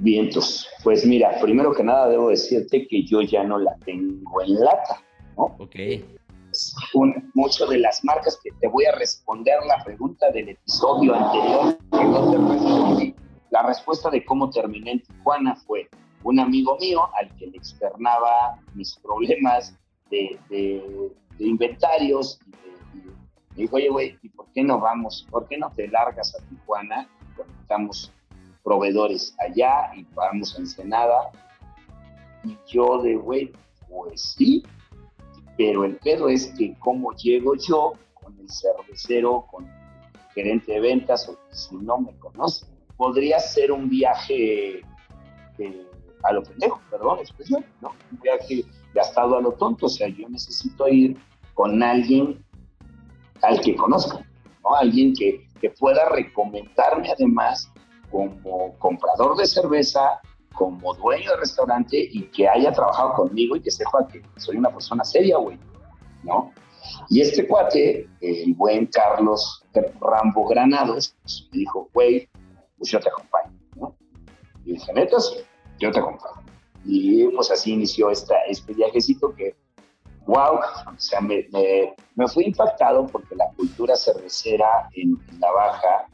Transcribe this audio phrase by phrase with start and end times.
[0.00, 0.66] Vientos.
[0.82, 5.02] Pues mira, primero que nada debo decirte que yo ya no la tengo en lata,
[5.36, 5.56] ¿no?
[5.58, 5.76] Ok.
[7.34, 12.04] mucho de las marcas que te voy a responder la pregunta del episodio anterior que
[12.04, 13.14] no te respondí.
[13.50, 15.88] La respuesta de cómo terminé en Tijuana fue
[16.22, 19.76] un amigo mío al que le externaba mis problemas
[20.10, 25.26] de, de, inventarios y, me dijo, oye, güey, ¿y por qué no vamos?
[25.30, 27.08] ¿Por qué no te largas a Tijuana?
[27.36, 28.12] Conectamos
[28.62, 31.30] proveedores allá y vamos a Ensenada.
[32.44, 33.52] Y yo de, güey,
[33.88, 34.62] pues sí,
[35.56, 39.72] pero el pedo es que cómo llego yo con el cervecero, con el
[40.34, 44.82] gerente de ventas, o si no me conoce, podría ser un viaje
[46.22, 47.90] a lo pendejo, perdón expresión, ¿no?
[48.10, 51.16] Un viaje gastado a lo tonto, o sea, yo necesito ir
[51.54, 52.44] con alguien
[53.42, 54.26] al que conozca,
[54.62, 54.76] ¿no?
[54.76, 57.70] Alguien que, que pueda recomendarme además
[58.10, 60.20] como comprador de cerveza,
[60.54, 64.70] como dueño de restaurante y que haya trabajado conmigo y que sepa que soy una
[64.70, 65.58] persona seria, güey,
[66.22, 66.52] ¿no?
[67.08, 69.64] Y este cuate, el buen Carlos
[70.00, 71.14] Rambo Granados,
[71.52, 72.28] me dijo, güey,
[72.78, 73.94] pues yo te acompaño, ¿no?
[74.64, 75.16] Y dije, neta,
[75.78, 76.46] yo te acompaño.
[76.84, 79.54] Y pues así inició esta, este viajecito que,
[80.26, 86.08] wow, o sea, me, me, fui impactado porque la cultura cervecera en, la Baja,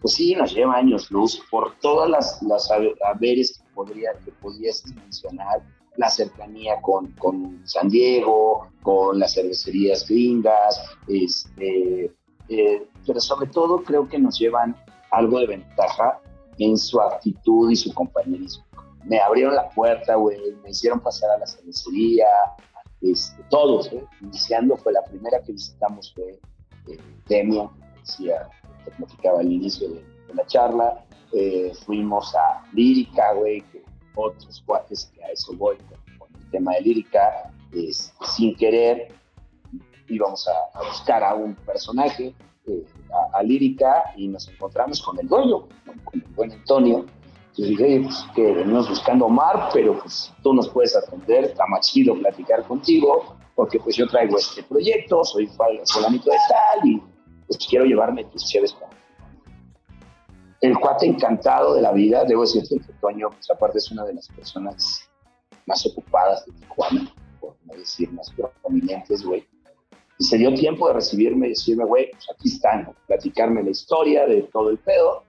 [0.00, 4.84] pues sí, nos lleva años luz por todas las, las haberes que, podría, que podías
[4.86, 5.62] mencionar,
[5.96, 12.12] la cercanía con, con, San Diego, con las cervecerías gringas, este,
[12.48, 14.76] eh, pero sobre todo creo que nos llevan
[15.10, 16.20] algo de ventaja
[16.58, 18.64] en su actitud y su compañerismo
[19.08, 22.26] me abrieron la puerta, güey, me hicieron pasar a la cervecería,
[23.00, 24.04] este, todos, ¿eh?
[24.20, 26.38] Iniciando fue la primera que visitamos fue
[26.88, 28.48] eh, Demian, decía,
[28.88, 33.64] que platicaba al inicio de, la charla, eh, fuimos a Lírica, güey,
[34.14, 35.78] otros cuates que a eso voy
[36.18, 37.50] con, el tema de Lírica,
[38.22, 39.08] sin querer
[40.08, 42.34] íbamos a, buscar a un personaje,
[42.66, 42.86] eh,
[43.32, 45.68] a, Lírica, y nos encontramos con el dueño,
[46.04, 47.06] con el buen Antonio,
[47.56, 51.90] y dije, pues, que venimos buscando Omar, pero pues tú nos puedes atender, está más
[51.90, 57.02] chido platicar contigo, porque pues yo traigo este proyecto, soy fulanito de tal y
[57.48, 58.76] pues quiero llevarme tus chéves
[60.60, 64.14] El cuate encantado de la vida, debo decirte que Toño, pues aparte es una de
[64.14, 65.08] las personas
[65.66, 68.32] más ocupadas de Tijuana, por no decir más
[68.62, 69.46] prominentes, güey.
[70.18, 74.26] Y se dio tiempo de recibirme y decirme, güey, pues aquí están, platicarme la historia
[74.26, 75.24] de todo el pedo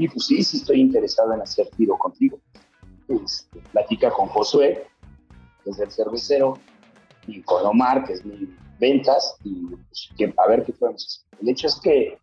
[0.00, 2.40] y pues sí, sí estoy interesado en hacer tiro contigo.
[3.06, 4.86] Este, platica con Josué,
[5.62, 6.54] que es el cervecero,
[7.26, 11.38] y con Omar, que es mi ventas, y pues, a ver qué podemos hacer.
[11.40, 12.18] El hecho es que,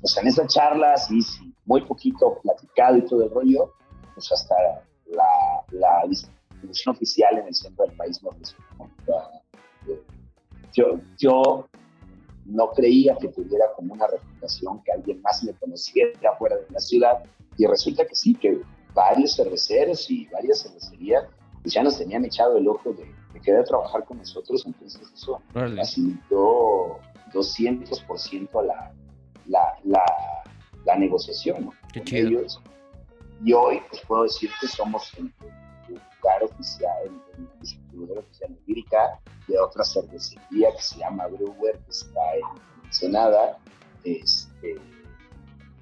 [0.00, 3.72] pues en esa charla, sí, sí, muy poquito platicado y todo el rollo,
[4.14, 4.54] pues hasta
[5.06, 8.30] la, la distribución oficial en el centro del país no
[10.72, 11.68] yo, yo
[12.44, 16.80] no creía que tuviera como una reputación, que alguien más me conociera fuera de la
[16.80, 17.24] ciudad.
[17.56, 18.60] Y resulta que sí, que
[18.94, 21.24] varios cerveceros y varias cervecerías
[21.62, 24.64] pues ya nos tenían echado el ojo de, querer trabajar con nosotros.
[24.66, 26.98] Entonces eso facilitó
[27.32, 28.92] 200% la,
[29.46, 30.04] la, la,
[30.84, 31.72] la negociación ¿no?
[31.92, 32.42] Qué chido.
[33.44, 35.32] Y hoy pues, puedo decir que somos el,
[35.88, 41.90] lugar oficial, el, distribuidor oficial de Lírica, de otra cervecería que se llama Brewer, que
[41.90, 43.58] está en Ensenada.
[44.04, 44.76] Este,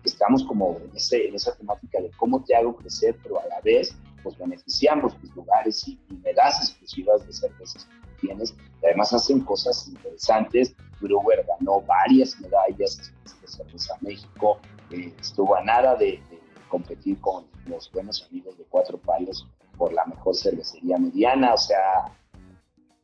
[0.05, 3.61] estamos como en, ese, en esa temática de cómo te hago crecer, pero a la
[3.61, 8.55] vez pues beneficiamos tus lugares y, me das exclusivas de cervezas que tienes.
[8.83, 10.75] además hacen cosas interesantes.
[11.01, 14.59] Brewer ganó varias medallas de cerveza México.
[14.91, 19.47] Eh, estuvo a nada de, de, competir con los buenos amigos de Cuatro Palos
[19.77, 21.55] por la mejor cervecería mediana.
[21.55, 22.13] O sea,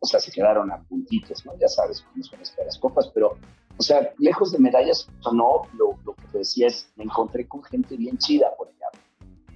[0.04, 1.56] o sea, se quedaron a puntitos, ¿no?
[1.58, 3.38] Ya sabes cómo son las copas, pero,
[3.78, 7.62] o sea, lejos de medallas no, lo, lo, que te decía es, me encontré con
[7.64, 8.50] gente bien chida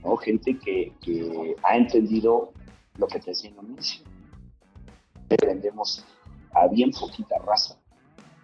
[0.05, 0.17] ¿no?
[0.17, 2.53] Gente que, que ha entendido
[2.97, 4.05] lo que te decía en un inicio.
[5.45, 6.05] Vendemos
[6.53, 7.77] a bien poquita raza,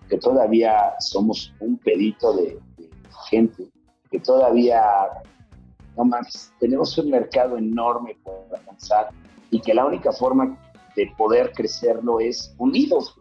[0.09, 2.91] que todavía somos un pedito de, de
[3.31, 3.69] gente,
[4.11, 4.83] que todavía,
[5.97, 9.11] no más, tenemos un mercado enorme por alcanzar
[9.51, 10.59] y que la única forma
[10.95, 13.17] de poder crecerlo es unidos.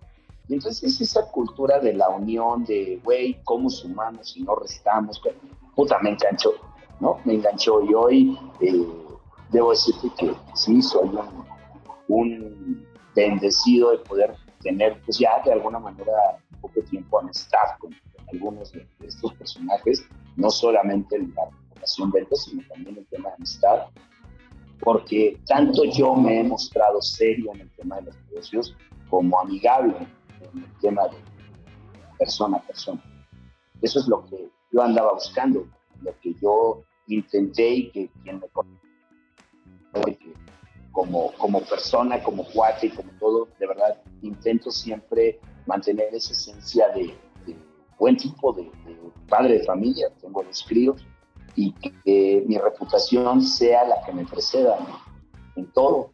[0.47, 5.21] Y entonces es esa cultura de la unión, de, güey, cómo sumamos y no restamos.
[5.75, 6.51] Puta, me enganchó,
[7.03, 7.19] ¿no?
[7.25, 8.87] Me enganchó y hoy eh,
[9.51, 11.09] debo decirte que sí, soy
[12.07, 16.13] un, bendecido de poder tener, pues ya de alguna manera,
[16.61, 17.93] poco tiempo amistad con,
[18.31, 20.03] algunos de, estos personajes,
[20.37, 21.31] no solamente el
[21.75, 23.87] relación venta, sino también el tema de amistad,
[24.79, 28.75] porque tanto yo me he mostrado serio en el tema de los negocios
[29.09, 29.95] como amigable
[30.53, 31.17] en el tema de
[32.17, 33.03] persona a persona.
[33.81, 35.67] Eso es lo que yo andaba buscando,
[36.01, 38.79] lo que yo intenté y que quien me conoce,
[40.91, 46.89] como, como persona, como cuate y como todo, de verdad intento siempre mantener esa esencia
[46.89, 47.15] de,
[47.97, 48.69] buen tipo de,
[49.29, 51.05] padre de familia, tengo dos críos,
[51.55, 54.77] y que mi reputación sea la que me preceda
[55.55, 56.11] en todo.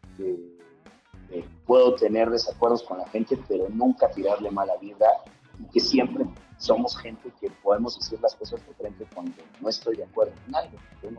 [1.66, 5.06] puedo tener desacuerdos con la gente, pero nunca tirarle mala vida
[5.58, 6.26] y que siempre
[6.60, 10.54] somos gente que podemos decir las cosas de frente cuando no estoy de acuerdo con
[10.54, 10.76] algo.
[11.02, 11.10] Yo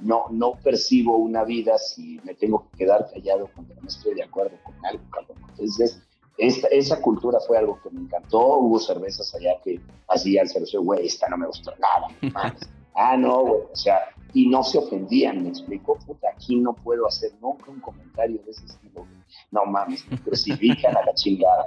[0.00, 4.22] no, no, percibo una vida si me tengo que quedar callado cuando no estoy de
[4.22, 5.02] acuerdo con algo.
[5.50, 6.00] Entonces,
[6.38, 8.58] esta, esa cultura fue algo que me encantó.
[8.58, 12.54] Hubo cervezas allá que hacían cerveza, güey, esta no me gustó nada.
[12.94, 13.98] ah, no, güey, o sea,
[14.32, 18.52] y no se ofendían, me explico, puta, aquí no puedo hacer nunca un comentario de
[18.52, 19.04] ese estilo.
[19.50, 21.66] No mames, me crucifican a la chingada.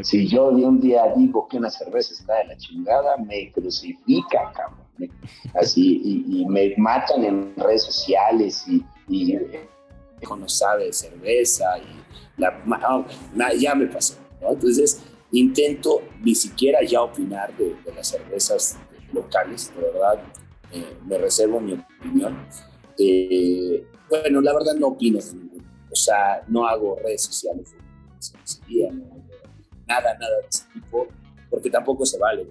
[0.00, 4.52] Si yo de un día digo que una cerveza está de la chingada, me crucifican,
[4.54, 5.10] cabrón.
[5.54, 9.38] así, y, me matan en redes sociales y, y
[10.30, 12.02] no sabe de cerveza y
[13.58, 14.14] ya me pasó.
[14.40, 15.00] Entonces,
[15.30, 18.76] intento ni siquiera ya opinar de, las cervezas
[19.12, 20.22] locales, de verdad,
[20.72, 22.46] eh, me reservo mi opinión.
[22.98, 27.74] Eh, bueno, la verdad no opino o sea, no hago redes sociales,
[29.92, 31.08] nada, nada de ese tipo,
[31.50, 32.46] porque tampoco se vale.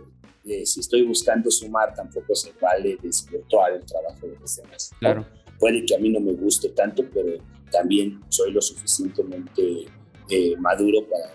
[0.45, 4.91] Eh, si estoy buscando sumar, tampoco se vale desvirtuar el trabajo de los demás.
[4.99, 5.25] Claro.
[5.59, 7.37] Puede que a mí no me guste tanto, pero
[7.71, 9.85] también soy lo suficientemente
[10.29, 11.31] eh, maduro para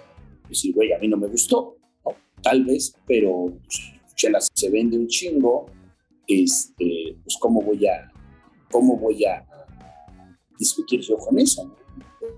[0.48, 1.76] decir, güey, a mí no me gustó,
[2.42, 5.66] tal vez, pero pues, se vende un chingo,
[6.26, 8.10] este, pues cómo voy a,
[8.70, 9.46] cómo voy a
[10.58, 11.76] discutir yo con eso.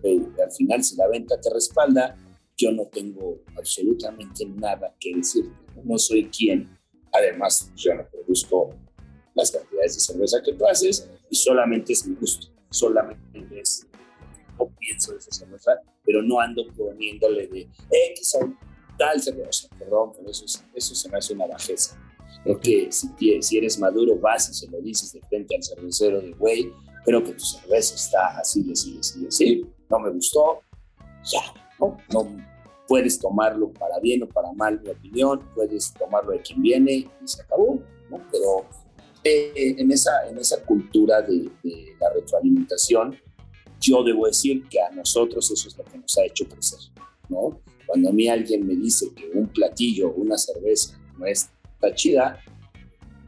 [0.03, 2.17] Eh, al final, si la venta te respalda,
[2.59, 5.45] yo no tengo absolutamente nada que decir,
[5.85, 6.69] no soy quien.
[7.13, 8.75] Además, yo no produzco
[9.35, 13.87] las cantidades de cerveza que tú haces y solamente es mi gusto, solamente es
[14.61, 17.69] o pienso de esa cerveza, pero no ando poniéndole de
[18.11, 18.53] X o
[18.99, 20.45] tal cerveza, perdón, pero eso,
[20.75, 21.97] eso se me hace una bajeza.
[22.45, 23.09] Porque si,
[23.41, 26.73] si eres maduro, vas y se lo dices de frente al cervecero de güey,
[27.05, 30.61] creo que tu cerveza está así, así, así, así, no me gustó,
[31.33, 31.99] ya, ¿no?
[32.13, 32.27] no
[32.87, 37.09] puedes tomarlo para bien o para mal, mi opinión, puedes tomarlo de quien viene y
[37.25, 37.81] se acabó,
[38.11, 38.21] ¿no?
[38.33, 38.67] Pero
[39.23, 43.17] eh, en, esa, en esa cultura de, de la retroalimentación,
[43.79, 46.81] yo debo decir que a nosotros eso es lo que nos ha hecho crecer,
[47.29, 47.61] ¿no?
[47.87, 52.41] Cuando a mí alguien me dice que un platillo, una cerveza no está chida,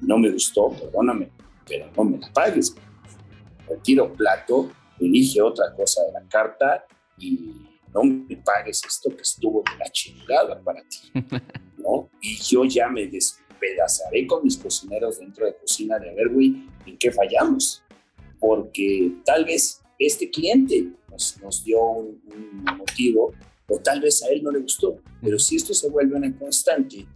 [0.01, 1.31] no me gustó, perdóname,
[1.67, 2.75] pero no me la pagues.
[3.69, 6.85] Retiro plato, elige otra cosa de la carta
[7.19, 11.11] y no me pagues esto que estuvo de la chingada para ti,
[11.79, 12.09] ¿no?
[12.21, 16.99] Y yo ya me despedazaré con mis cocineros dentro de cocina de ver, güey, en
[16.99, 17.83] qué fallamos.
[18.39, 22.21] Porque tal vez este cliente nos, dio un,
[22.79, 23.35] motivo
[23.69, 25.01] o tal vez a él no le gustó.
[25.21, 27.07] Pero si esto se vuelve una constante,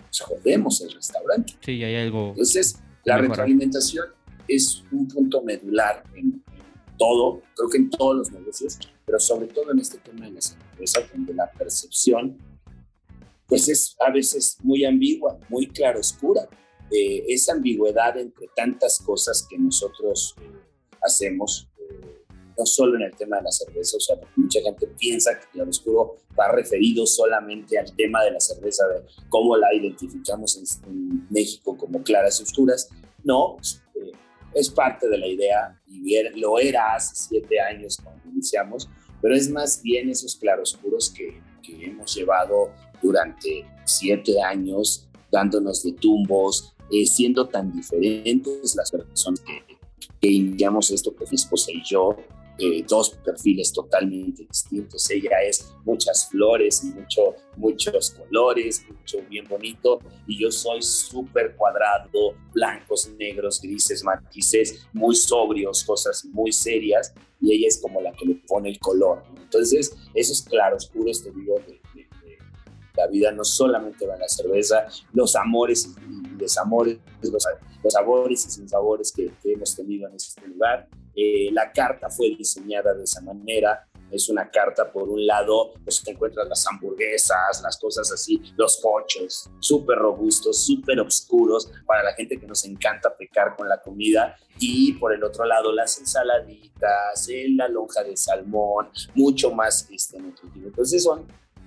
[0.00, 1.54] pues jodemos el restaurante.
[1.60, 2.30] Sí, hay algo.
[2.30, 4.06] Entonces, la retroalimentación
[4.48, 6.42] es un punto medular en,
[6.98, 10.52] todo, creo que en todos los negocios, pero sobre todo en este tema de las
[10.52, 12.36] empresas, donde la percepción
[13.46, 16.46] pues es a veces muy ambigua, muy claroscura.
[16.90, 20.52] Eh, esa ambigüedad entre tantas cosas que nosotros eh,
[21.02, 21.70] hacemos
[22.58, 25.68] no solo en el tema de la cerveza, o sea, mucha gente piensa que el
[25.68, 31.76] oscuro va referido solamente al tema de la cerveza, de cómo la identificamos en, México
[31.76, 32.90] como claras y oscuras.
[33.22, 33.56] No,
[33.94, 34.12] eh,
[34.58, 38.88] es parte de la idea y lo era hace siete años cuando iniciamos,
[39.20, 42.70] pero es más bien esos claroscuros que, que hemos llevado
[43.02, 49.62] durante siete años, dándonos de tumbos, eh, siendo tan diferentes las personas que,
[50.20, 52.16] que iniciamos esto, que mi esposa y yo,
[52.58, 55.08] eh, dos perfiles totalmente distintos.
[55.10, 62.34] Ella es muchas flores, mucho, muchos colores, mucho bien bonito, y yo soy súper cuadrado,
[62.52, 68.26] blancos, negros, grises, matices, muy sobrios, cosas muy serias, y ella es como la que
[68.26, 69.22] le pone el color.
[69.36, 71.78] Entonces, esos claroscuros, te digo, de,
[72.96, 77.44] la vida no solamente va en la cerveza, los amores y desamores, los,
[77.84, 80.88] los sabores y sinsabores que, que hemos tenido en este lugar,
[81.20, 86.00] eh, la carta fue diseñada de esa manera Es una carta, por un lado, pues
[86.02, 92.14] te encuentras las hamburguesas, las cosas así, los pochos, súper robustos, súper oscuros, para la
[92.14, 94.36] gente que nos encanta pecar con la comida.
[94.60, 100.68] Y por el otro lado, las ensaladitas, la lonja de salmón, mucho más este, nutritivo.
[100.68, 101.26] Entonces son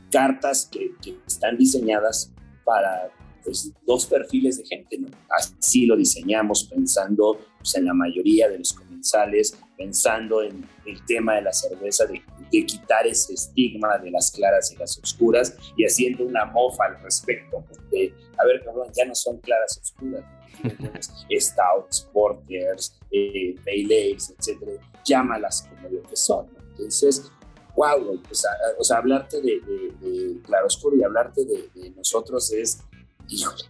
[0.10, 0.92] cartas que,
[1.28, 3.12] están diseñadas para
[3.44, 4.98] pues, dos perfiles de gente.
[5.30, 11.36] Así lo diseñamos pensando pues, en la mayoría de los comensales, pensando en el tema
[11.36, 12.22] de la cerveza, de,
[12.66, 17.64] quitar ese estigma de las claras y las oscuras y haciendo una mofa al respecto.
[17.90, 20.24] De, a ver, cabrón, ya no son claras oscuras.
[21.32, 24.74] Stouts, Porters, eh, Pale etcétera,
[25.06, 26.48] llámalas como lo que son.
[26.72, 27.32] Entonces,
[27.76, 28.44] wow, pues,
[28.78, 29.62] o sea, hablarte de,
[30.02, 32.82] de, claroscuro y hablarte de, nosotros es
[33.30, 33.64] híjole,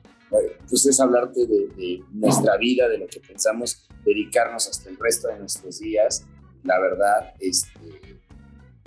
[0.70, 5.40] pues es hablarte de, nuestra vida, de lo que pensamos dedicarnos hasta el resto de
[5.40, 6.26] nuestros días.
[6.64, 8.20] La verdad, este,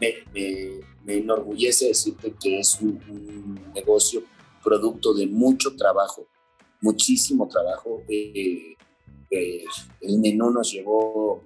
[0.01, 4.23] me, enorgullece decirte que es un, negocio
[4.63, 6.27] producto de mucho trabajo,
[6.81, 8.03] muchísimo trabajo.
[8.09, 8.77] Eh,
[9.31, 9.65] eh,
[10.01, 11.45] el menú nos llevó,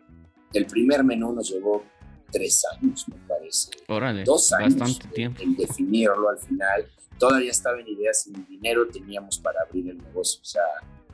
[0.52, 1.82] el primer menú nos llevó
[2.30, 3.70] tres años, me parece.
[3.88, 5.42] Órale, dos años bastante tiempo.
[5.42, 6.86] en definirlo al final
[7.18, 10.40] todavía estaba en ideas sin dinero teníamos para abrir el negocio.
[10.40, 10.62] O sea,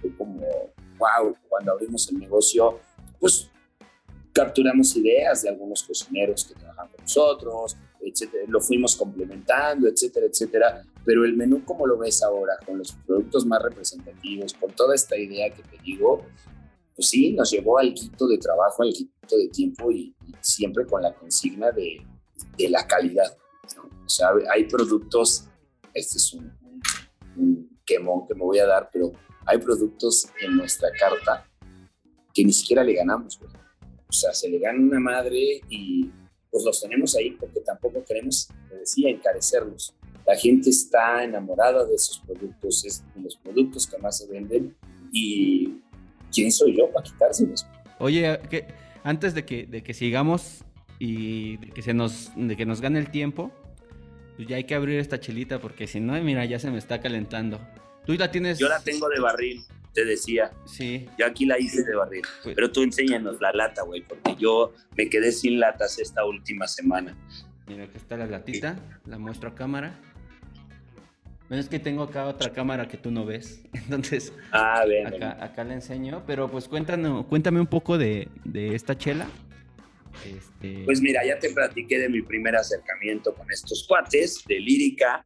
[0.01, 0.41] fue como,
[0.99, 2.79] wow, cuando abrimos el negocio,
[3.19, 3.51] pues
[4.33, 10.85] capturamos ideas de algunos cocineros que trabajan con nosotros, etcétera, lo fuimos complementando, etcétera, etcétera.
[11.05, 15.17] Pero el menú, como lo ves ahora, con los productos más representativos, con toda esta
[15.17, 16.25] idea que te digo,
[16.95, 21.01] pues sí, nos llevó al quito de trabajo, al quito de tiempo y, siempre con
[21.01, 22.05] la consigna de,
[22.59, 23.35] de la calidad.
[24.05, 25.49] O sea, hay productos
[25.95, 26.53] este es un,
[27.87, 29.13] quemón que me voy a dar, pero
[29.47, 31.49] hay productos en nuestra carta
[32.33, 33.39] que ni siquiera le ganamos,
[34.09, 36.11] O sea, se le gana una madre y
[36.51, 39.95] pues los tenemos ahí porque tampoco queremos, decía, encarecerlos.
[40.27, 44.75] La gente está enamorada de esos productos, es de los productos que más se venden
[45.13, 45.83] y
[46.35, 47.67] ¿quién soy yo para quitárselos?
[47.99, 48.67] Oye, que
[49.05, 50.65] antes de que, de que sigamos
[50.99, 53.53] y de que, se nos, de que nos gane el tiempo,
[54.37, 57.01] pues ya hay que abrir esta chelita porque si no, mira, ya se me está
[57.01, 57.61] calentando.
[58.05, 58.59] Tú la tienes.
[58.59, 59.63] Yo la tengo de barril,
[59.93, 60.53] te decía.
[60.67, 61.09] Sí.
[61.19, 62.23] Yo aquí la hice de barril.
[62.43, 66.67] Pues pero tú enséñanos la lata, güey, porque yo me quedé sin latas esta última
[66.67, 67.17] semana.
[67.67, 68.77] Mira, aquí está la latita,
[69.07, 69.99] la muestro a cámara.
[71.49, 73.63] Bueno, es que tengo acá otra cámara que tú no ves.
[73.73, 76.23] Entonces, ah, bien, acá, acá la enseño.
[76.27, 79.29] Pero pues cuéntanos, cuéntame un poco de, de esta chela.
[80.25, 85.25] Este, pues mira, ya te platiqué de mi primer acercamiento con estos cuates de lírica.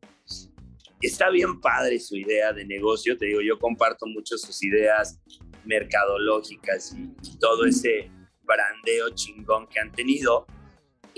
[1.00, 5.20] Está bien padre su idea de negocio, te digo, yo comparto mucho sus ideas
[5.64, 8.10] mercadológicas y, todo ese
[8.42, 10.46] brandeo chingón que han tenido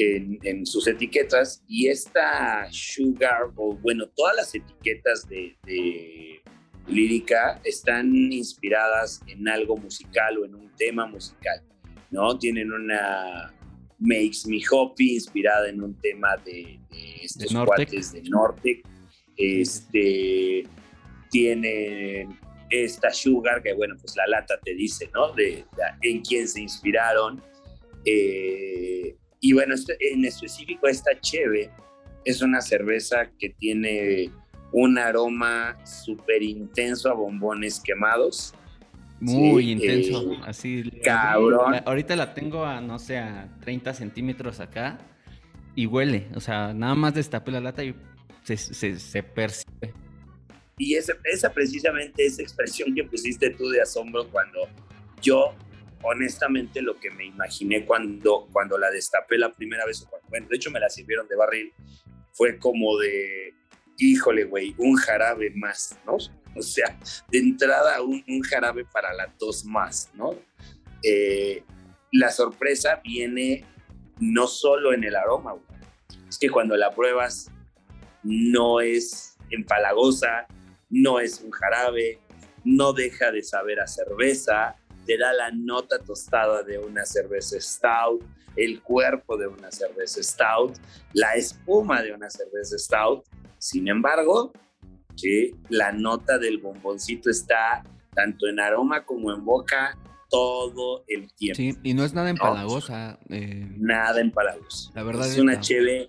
[0.03, 1.63] en, sus etiquetas.
[1.69, 6.43] Y esta Sugar, o bueno, todas las etiquetas de, de
[6.89, 11.63] lírica están inspiradas en algo musical o en un tema musical,
[12.11, 12.39] ¿no?
[12.39, 13.53] Tienen una
[13.99, 16.81] Makes Me Happy, inspirada en un tema de,
[17.23, 18.83] estos cuates de Norte.
[19.37, 20.65] Este,
[21.31, 22.27] tiene
[22.71, 25.33] esta Sugar, que bueno, pues la lata te dice, ¿no?
[25.33, 25.65] De,
[26.03, 27.43] en quién se inspiraron.
[28.05, 31.71] Eh, y bueno, este, en específico esta Cheve
[32.25, 34.31] es una cerveza que tiene
[34.73, 38.55] un aroma súper intenso a bombones quemados.
[39.19, 40.91] Muy intenso, eh, así.
[41.03, 41.77] Cabrón.
[41.85, 44.99] Ahorita la tengo a, no sé, a 30 centímetros acá
[45.75, 46.29] y huele.
[46.35, 47.95] O sea, nada más destapé la lata y
[48.45, 49.93] se, se, percibe.
[50.79, 54.61] Y esa, esa precisamente esa expresión que pusiste tú de asombro cuando
[55.21, 55.55] yo,
[56.03, 60.71] honestamente, lo que me imaginé cuando, cuando la destapé la primera vez, bueno, de hecho
[60.71, 61.73] me la sirvieron de barril,
[62.33, 63.55] fue como de,
[63.99, 66.17] híjole, güey, un jarabe más, ¿no?
[66.57, 70.35] O sea, de entrada un, jarabe para la tos más, ¿no?
[71.03, 71.63] Eh,
[72.13, 73.65] la sorpresa viene
[74.19, 75.55] no solo en el aroma,
[76.29, 77.51] es que cuando la pruebas
[78.23, 80.47] no es empalagosa,
[80.89, 82.19] no es un jarabe,
[82.65, 84.77] no deja de saber a cerveza,
[85.07, 88.23] te da la nota tostada de una cerveza stout,
[88.57, 90.77] el cuerpo de una cerveza stout,
[91.13, 93.25] la espuma de una cerveza stout.
[93.59, 94.53] Sin embargo,
[95.21, 99.97] que la nota del bomboncito está tanto en aroma como en boca
[100.29, 101.57] todo el tiempo.
[101.57, 103.19] Sí, y no es nada empalagosa.
[103.29, 104.91] Eh, nada empalagosa.
[104.95, 106.09] La verdad es una cheve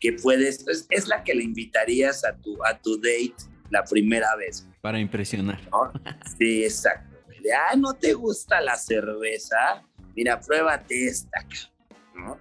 [0.00, 3.34] que puedes, es, la que le invitarías a tu, a tu date
[3.70, 4.66] la primera vez.
[4.80, 5.60] Para impresionar.
[6.38, 7.13] Sí, exacto.
[7.52, 9.82] Ah, ¿no te gusta la cerveza?
[10.14, 11.46] Mira, pruébate esta,
[12.14, 12.38] ¿no?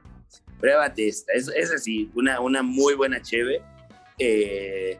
[0.59, 1.33] pruébate esta.
[1.33, 3.61] Es, es así, una, una muy buena cheve.
[4.17, 4.97] Eh,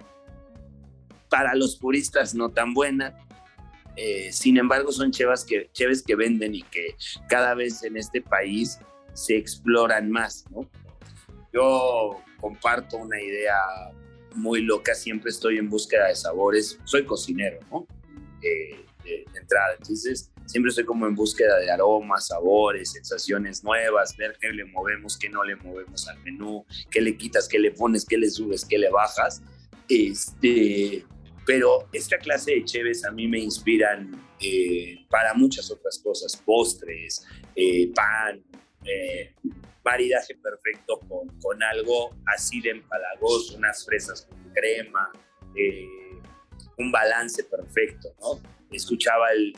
[1.30, 3.18] para los puristas no tan buena.
[3.96, 6.96] Eh, sin embargo, son chevas que, cheves que venden y que
[7.30, 8.80] cada vez en este país
[9.14, 10.70] se exploran más, ¿no?
[11.54, 13.56] Yo comparto una idea
[14.36, 17.88] muy loca, siempre estoy en búsqueda de sabores, soy cocinero, ¿no?
[18.42, 24.38] Eh, de, entrada, entonces siempre estoy como en búsqueda de aromas, sabores, sensaciones nuevas, ver
[24.40, 28.06] qué le movemos, qué no le movemos al menú, qué le quitas, qué le pones,
[28.06, 29.42] qué le subes, qué le bajas.
[29.90, 31.06] Este,
[31.46, 37.26] pero esta clase de cheves a mí me inspiran eh, para muchas otras cosas, postres,
[37.56, 38.44] eh, pan,
[38.86, 39.34] eh,
[39.84, 45.12] maridaje perfecto con, con, algo así de empalagoso, unas fresas con crema,
[45.56, 45.88] eh,
[46.78, 48.42] un balance perfecto, ¿no?
[48.74, 49.54] Escuchaba el,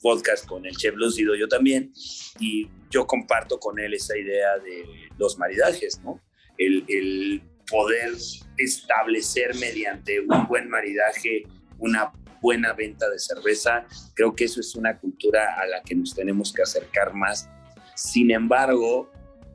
[0.00, 1.90] podcast con el chef Lúcido yo también
[2.38, 4.84] y yo comparto con él esa idea de
[5.16, 6.20] los maridajes, ¿no?
[6.58, 8.12] El, el poder
[8.58, 11.44] establecer mediante un buen maridaje
[11.78, 13.86] una buena venta de cerveza.
[14.14, 17.48] Creo que eso es una cultura a la que nos tenemos que acercar más.
[17.94, 19.10] Sin embargo,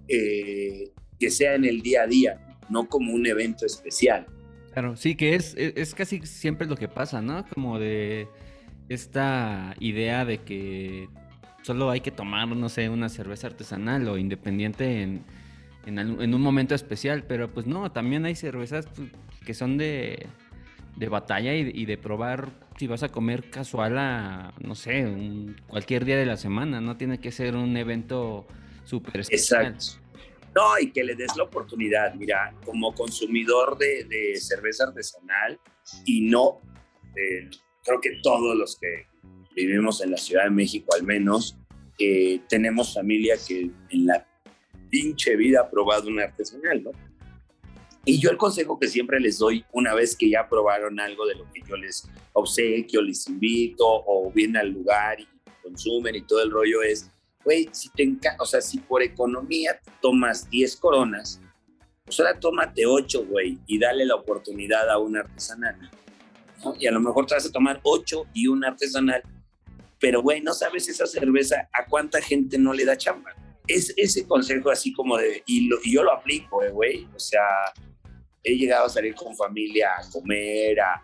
[0.07, 4.25] eh, que sea en el día a día, no como un evento especial.
[4.79, 7.45] Claro, sí, que es, es, casi siempre lo que pasa, ¿no?
[7.53, 8.29] Como de
[8.87, 11.09] esta idea de que
[11.63, 15.25] solo hay que tomar, no sé, una cerveza artesanal o independiente en,
[15.85, 19.09] en, un momento especial, pero pues no, también hay cervezas pues,
[19.45, 20.27] que son de,
[20.95, 25.13] de batalla y, de probar si vas a comer casual a, no sé,
[25.67, 28.47] cualquier día de la semana, no tiene que ser un evento
[28.85, 29.73] súper especial.
[29.73, 30.08] Exacto.
[30.55, 35.59] No, y que le des la oportunidad, mira, como consumidor de, cerveza artesanal
[36.05, 36.61] y no,
[37.15, 37.49] eh,
[37.83, 39.07] creo que todos los que
[39.55, 41.57] vivimos en la Ciudad de México al menos,
[41.99, 44.25] eh, tenemos familia que en la
[44.89, 46.91] pinche vida ha probado un artesanal, ¿no?
[48.05, 51.35] Y yo el consejo que siempre les doy una vez que ya probaron algo de
[51.35, 55.27] lo que yo les obsequio, les invito o vienen al lugar y
[55.61, 57.11] consumen y todo el rollo es,
[57.49, 58.07] güey, si te
[58.37, 61.41] o sea, si por economía tomas 10 coronas,
[62.05, 65.89] pues ahora tómate 8, güey, y dale la oportunidad a un artesanal.
[66.63, 66.75] ¿no?
[66.79, 69.23] Y a lo mejor te vas a tomar 8 y un artesanal,
[69.99, 73.33] pero güey, no sabes esa cerveza a cuánta gente no le da chamba
[73.69, 77.41] es ese consejo así como de, y, yo lo aplico, eh, güey, o sea,
[78.43, 81.01] he llegado a salir con familia a comer a,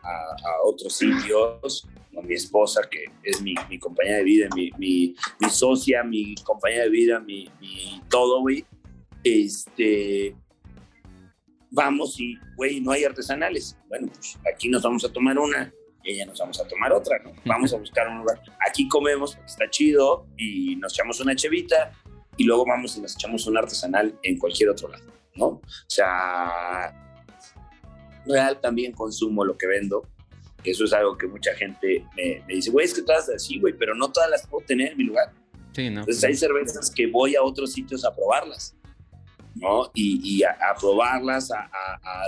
[0.63, 5.49] otros sitios, con mi esposa, que es mi, mi compañera de vida, mi, mi, mi,
[5.49, 7.51] socia, mi compañera de vida, mi,
[8.09, 8.65] todo, güey.
[9.23, 10.35] Este,
[11.69, 13.77] vamos y, güey, no hay artesanales.
[13.89, 15.71] Bueno, pues aquí nos vamos a tomar una,
[16.03, 17.33] y ella nos vamos a tomar otra, ¿no?
[17.45, 18.41] Vamos a buscar un lugar.
[18.67, 21.91] Aquí comemos porque está chido y nos echamos una chevita
[22.37, 25.45] y luego vamos y nos echamos un artesanal en cualquier otro lado, ¿no?
[25.45, 26.93] O sea,
[28.25, 30.07] real también consumo lo que vendo.
[30.71, 33.95] Eso es algo que mucha gente me, dice, güey, es que todas así, güey, pero
[33.95, 35.31] no todas las puedo tener en mi lugar.
[35.73, 36.01] Sí, ¿no?
[36.01, 38.75] Entonces hay cervezas que voy a otros sitios a probarlas,
[39.55, 39.91] ¿no?
[39.93, 42.27] Y, a, probarlas, a, a,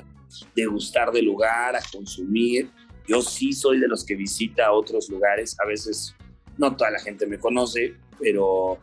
[0.55, 2.69] degustar del lugar, a consumir.
[3.07, 5.55] Yo sí soy de los que visita otros lugares.
[5.63, 6.13] A veces
[6.57, 8.79] no toda la gente me conoce, pero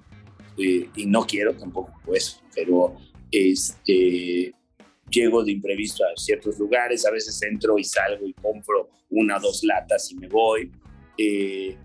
[0.57, 2.97] eh, y no quiero tampoco eso, pero
[3.31, 4.55] este,
[5.15, 9.63] llego de imprevisto a ciertos lugares, a veces entro y salgo y compro una dos
[9.63, 10.71] latas y me voy.
[11.17, 11.77] Eh,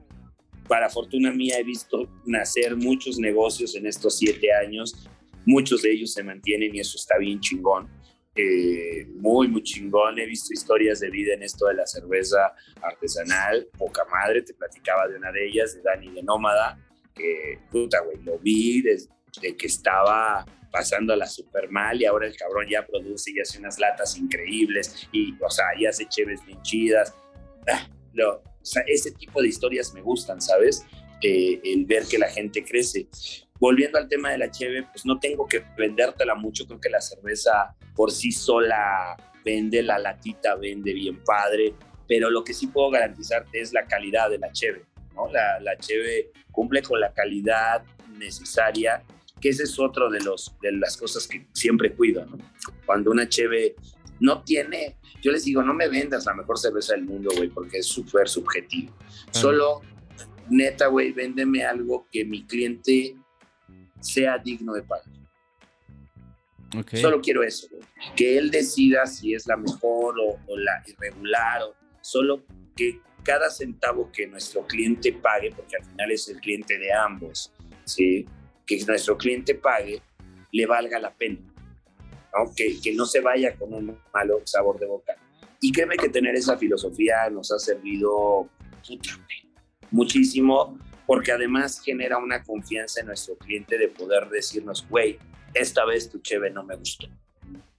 [0.67, 5.07] para fortuna mía he visto nacer muchos negocios en estos siete años,
[5.45, 7.89] muchos de ellos se mantienen y eso está bien chingón.
[8.35, 10.17] Eh, muy, muy chingón.
[10.17, 15.07] He visto historias de vida en esto de la cerveza artesanal, poca madre, te platicaba
[15.07, 16.79] de una de ellas, de Dani de Nómada,
[17.13, 22.27] que, puta, güey, lo vi desde que estaba pasando a la super mal y ahora
[22.27, 26.45] el cabrón ya produce y hace unas latas increíbles y, o sea, ya hace cheves
[26.45, 27.13] bien chidas.
[27.71, 30.85] Ah, lo, o sea, ese tipo de historias me gustan, ¿sabes?
[31.21, 33.07] Eh, el ver que la gente crece.
[33.59, 37.01] Volviendo al tema de la cheve, pues no tengo que vendértela mucho, creo que la
[37.01, 41.73] cerveza por sí sola vende, la latita vende bien padre,
[42.07, 44.85] pero lo que sí puedo garantizarte es la calidad de la cheve.
[45.33, 47.83] La, la cheve cumple con la calidad
[48.17, 49.03] necesaria,
[49.39, 52.25] que ese es otro de, los, de las cosas que siempre cuido,
[52.85, 53.75] Cuando una cheve
[54.19, 57.77] no tiene, yo les digo, no me vendas la mejor cerveza del mundo, güey, porque
[57.79, 58.93] es súper subjetivo.
[59.31, 59.81] Solo,
[60.49, 63.15] neta, güey, véndeme algo que mi cliente
[63.99, 65.05] sea digno de pagar.
[66.93, 67.67] Solo quiero eso,
[68.15, 72.43] que él decida si es la mejor o, o la irregular, o solo
[72.75, 77.51] que cada centavo que nuestro cliente pague, porque al final es el cliente de ambos,
[77.85, 78.25] ¿sí?
[78.77, 80.01] Que nuestro cliente pague,
[80.51, 81.39] le valga la pena,
[82.33, 82.53] ¿no?
[82.55, 85.15] Que, que no se vaya con un malo sabor de boca.
[85.59, 88.47] Y créeme que tener esa filosofía nos ha servido
[89.91, 95.17] muchísimo, porque además genera una confianza en nuestro cliente de poder decirnos, güey,
[95.53, 97.07] esta vez tu cheve no me gustó.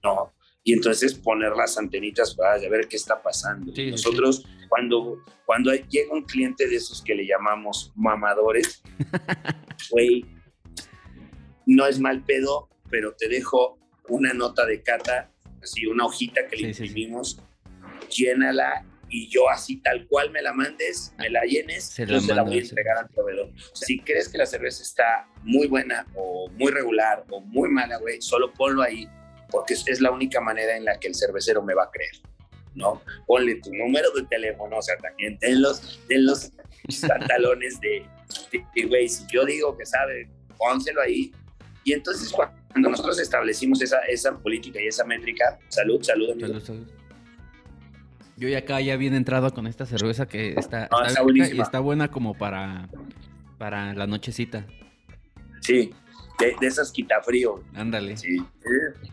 [0.03, 0.33] No.
[0.63, 3.73] Y entonces poner las antenitas para ver qué está pasando.
[3.89, 8.83] Nosotros, cuando, cuando llega un cliente de esos que le llamamos mamadores,
[9.89, 10.25] güey,
[11.75, 13.77] no es mal pedo, pero te dejo
[14.09, 15.31] una nota de cata,
[15.61, 17.41] así una hojita que le imprimimos,
[18.09, 22.33] llénala y yo así tal cual me la mandes, me la llenes, se la, se
[22.33, 23.51] la voy a entregar al proveedor.
[23.73, 28.21] si crees que la cerveza está muy buena o muy regular o muy mala, güey,
[28.21, 29.07] solo ponlo ahí
[29.51, 32.13] porque es la única manera en la que el cervecero me va a creer.
[32.73, 33.01] ¿no?
[33.27, 36.51] Ponle tu número de teléfono, o sea, también ten los, ten los
[37.07, 38.05] pantalones de,
[38.87, 41.31] güey, si yo digo que sabe, pónselo ahí.
[41.83, 46.47] Y entonces cuando nosotros establecimos esa, esa política y esa métrica, salud, salud, amigo.
[46.47, 46.87] Salud, salud.
[48.37, 52.09] Yo ya acá ya bien entrado con esta cerveza que está, está, y está buena
[52.09, 52.89] como para,
[53.59, 54.65] para la nochecita.
[55.59, 55.93] Sí,
[56.39, 57.63] de, esas quitafrío.
[57.73, 58.17] Ándale.
[58.17, 58.37] Sí.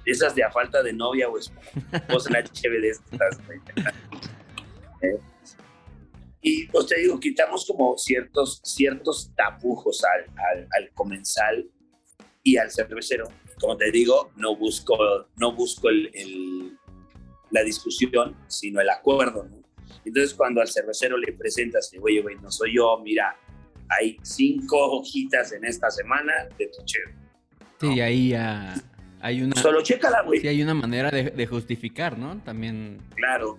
[0.04, 3.38] esas de a falta de novia o esposa la cheve de estas.
[5.02, 5.18] ¿Eh?
[6.40, 11.68] Y pues te digo, quitamos como ciertos, ciertos tapujos al, al, al, comensal
[12.52, 13.28] y al cervecero.
[13.60, 14.96] Como te digo, no busco,
[15.36, 16.76] no busco el,
[17.50, 19.58] la discusión, sino el acuerdo, ¿no?
[20.04, 23.36] Entonces, cuando al cervecero le presentas, güey, güey, no soy yo, mira,
[23.88, 27.14] hay cinco hojitas en esta semana de tu cheve.
[27.80, 28.74] Sí, ahí ya
[29.20, 29.60] hay una...
[29.60, 30.40] Solo chécala, güey.
[30.40, 32.40] Sí, hay una manera de, justificar, ¿no?
[32.42, 33.00] También...
[33.16, 33.58] Claro,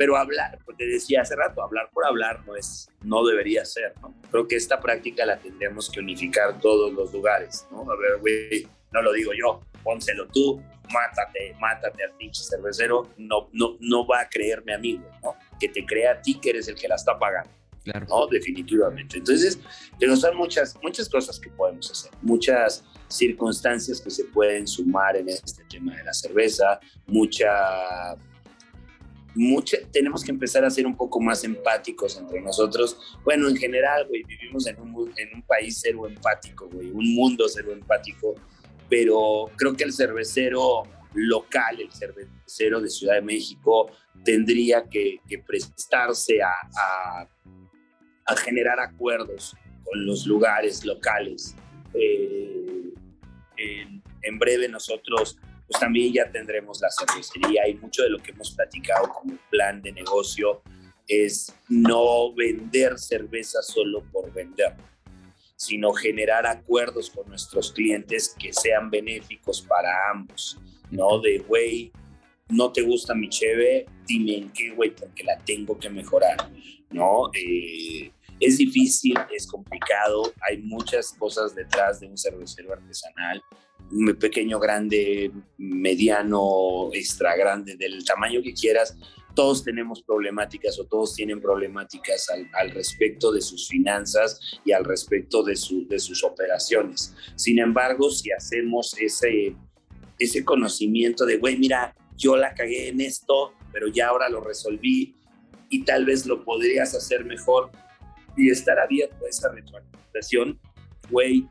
[0.00, 4.14] pero hablar, te decía hace rato, hablar por hablar no es, no debería ser, ¿no?
[4.30, 7.82] Creo que esta práctica la tendríamos que unificar todos los lugares, ¿no?
[7.82, 10.58] A ver, güey, no lo digo yo, pónselo tú,
[10.90, 15.34] mátate, mátate al pinche cervecero, no, no, no va a creerme a mí, ¿no?
[15.60, 17.50] Que te crea a ti que eres el que la está pagando.
[17.84, 18.06] Claro.
[18.08, 19.18] No, definitivamente.
[19.18, 19.58] Entonces,
[19.98, 25.28] pero son muchas, muchas cosas que podemos hacer, muchas circunstancias que se pueden sumar en
[25.28, 28.16] este tema de la cerveza, mucha,
[29.34, 32.96] mucha, tenemos que empezar a ser un poco más empáticos entre nosotros.
[33.24, 38.34] Bueno, en general, vivimos en un, en un país cero empático, un mundo cero empático
[38.90, 40.82] pero creo que el cervecero
[41.14, 43.90] local, el cervecero de Ciudad de México,
[44.24, 46.52] tendría que, prestarse a,
[48.26, 51.54] a, generar acuerdos con los lugares locales.
[51.94, 52.92] Eh,
[54.22, 55.38] en, breve nosotros
[55.70, 59.80] pues también ya tendremos la cervecería y mucho de lo que hemos platicado como plan
[59.80, 60.62] de negocio
[61.06, 64.74] es no vender cerveza solo por vender
[65.60, 70.58] sino generar acuerdos con nuestros clientes que sean benéficos para ambos,
[70.90, 71.20] ¿no?
[71.20, 71.92] De, güey,
[72.48, 76.50] no te gusta mi cheve, dime en qué, güey, porque la tengo que mejorar,
[76.90, 77.30] ¿no?
[77.34, 83.42] Eh, es difícil, es complicado, hay muchas cosas detrás de un cervecero artesanal,
[84.18, 88.96] pequeño, grande, mediano, extra grande, del tamaño que quieras,
[89.34, 95.42] todos tenemos problemáticas o todos tienen problemáticas al, respecto de sus finanzas y al respecto
[95.42, 97.14] de, su, de sus operaciones.
[97.36, 99.54] Sin embargo, si hacemos ese,
[100.18, 105.16] ese conocimiento de, güey, mira, yo la cagué en esto, pero ya ahora lo resolví
[105.68, 107.70] y tal vez lo podrías hacer mejor
[108.36, 110.58] y estar abierto a esa retroalimentación,
[111.10, 111.46] güey,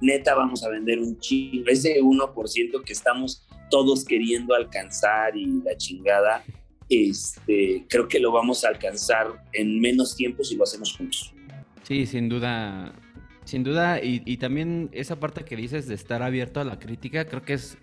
[0.00, 5.76] neta vamos a vender un chingo, ese 1% que estamos todos queriendo alcanzar y la
[5.76, 6.44] chingada,
[6.88, 11.32] este, creo que lo vamos a alcanzar en menos tiempo si lo hacemos juntos.
[11.84, 12.92] Sí, sin duda,
[13.44, 17.44] sin duda, y, también esa parte que dices de estar abierto a la crítica, creo
[17.44, 17.78] que es,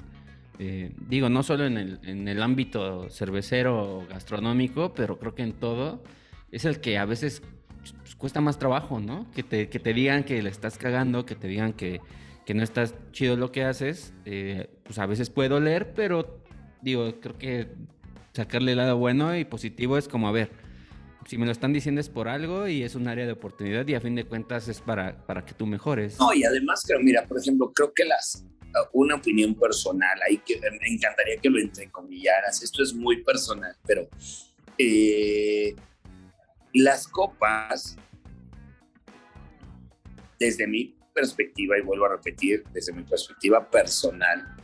[0.59, 5.43] eh, digo, no solo en el, en el ámbito cervecero o gastronómico, pero creo que
[5.43, 6.03] en todo,
[6.51, 7.41] es el que a veces
[7.93, 9.29] pues, cuesta más trabajo, ¿no?
[9.31, 12.01] Que te, que te digan que le estás cagando, que te digan que,
[12.45, 16.41] que no estás chido lo que haces, eh, pues a veces puede doler, pero
[16.81, 17.67] digo, creo que
[18.33, 20.51] sacarle el lado bueno y positivo es como, a ver,
[21.25, 23.93] si me lo están diciendo es por algo y es un área de oportunidad y
[23.93, 26.17] a fin de cuentas es para, para que tú mejores.
[26.19, 28.45] No, y además creo, mira, por ejemplo, creo que las,
[28.93, 34.07] una opinión personal, ahí que me encantaría que lo entrecomillaras, esto es muy personal, pero
[34.77, 35.75] eh,
[36.73, 37.95] las copas,
[40.39, 44.55] desde mi perspectiva, y vuelvo a repetir, desde mi perspectiva personal,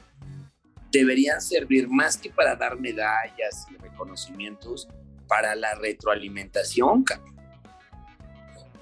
[0.92, 4.88] deberían servir más que para dar medallas y reconocimientos
[5.28, 7.04] para la retroalimentación.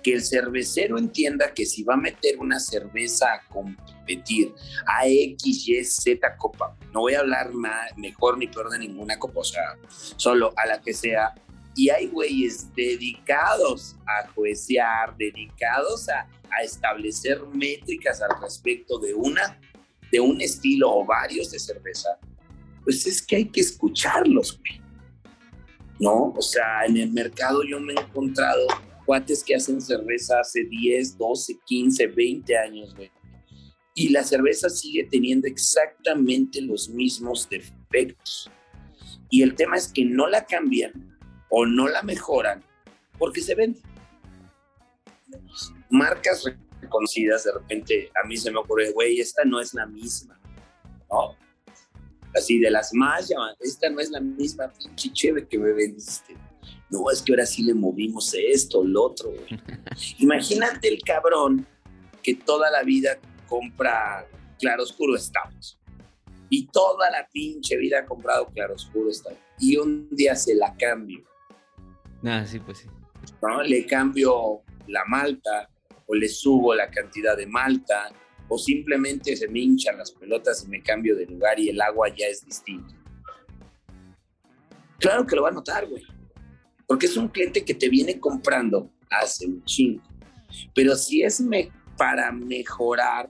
[0.03, 4.53] que el cervecero entienda que si va a meter una cerveza a competir
[4.85, 7.51] a X, Y, Z copa, no voy a hablar
[7.95, 9.77] mejor ni peor de ninguna copa, o sea,
[10.17, 11.33] solo a la que sea.
[11.75, 19.59] Y hay güeyes dedicados a juecear, dedicados a, a establecer métricas al respecto de una,
[20.11, 22.09] de un estilo o varios de cerveza.
[22.83, 24.81] Pues es que hay que escucharlos, güey.
[25.99, 26.33] ¿No?
[26.35, 28.67] O sea, en el mercado yo me he encontrado
[29.05, 33.11] cuates que hacen cerveza hace 10, 12, 15, 20 años, güey.
[33.95, 38.49] Y la cerveza sigue teniendo exactamente los mismos defectos.
[39.29, 41.12] Y el tema es que no la cambian
[41.55, 42.63] o no la mejoran
[43.17, 43.79] porque se vende.
[45.89, 46.43] Marcas
[46.81, 50.39] reconocidas, de repente a mí se me ocurre, güey, esta no es la misma,
[51.09, 51.35] ¿no?
[52.35, 56.35] Así de las más llamadas, esta no es la misma pinche chévere que me vendiste
[56.93, 59.59] no, es que ahora sí le movimos esto, lo otro, güey.
[60.19, 61.65] Imagínate el cabrón
[62.21, 64.27] que toda la vida compra
[64.59, 65.79] claroscuro estamos.
[66.49, 69.39] Y toda la pinche vida ha comprado claroscuro estamos.
[69.59, 71.23] Y un día se la cambio.
[72.23, 72.87] Ah, sí, pues sí.
[73.41, 73.61] ¿no?
[73.63, 75.69] Le cambio la malta
[76.07, 78.11] o le subo la cantidad de malta
[78.47, 82.09] o simplemente se me hinchan las pelotas y me cambio de lugar y el agua
[82.09, 82.93] ya es distinto.
[84.99, 86.03] Claro que lo va a notar, güey
[86.87, 90.03] porque es un cliente que te viene comprando hace un chingo.
[90.75, 91.43] Pero si es
[91.97, 93.29] para mejorar,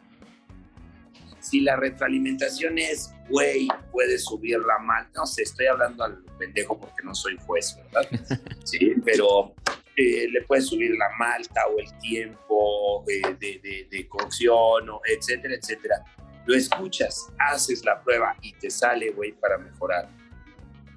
[1.53, 6.79] si la retroalimentación es, güey, puedes subir la malta, no sé, estoy hablando al pendejo
[6.79, 8.09] porque no soy juez, ¿verdad?
[8.63, 9.53] Sí, pero
[9.95, 16.03] eh, le puedes subir la malta o el tiempo de, de cocción, o etcétera, etcétera.
[16.47, 20.09] Lo escuchas, haces la prueba y te sale, güey, para mejorar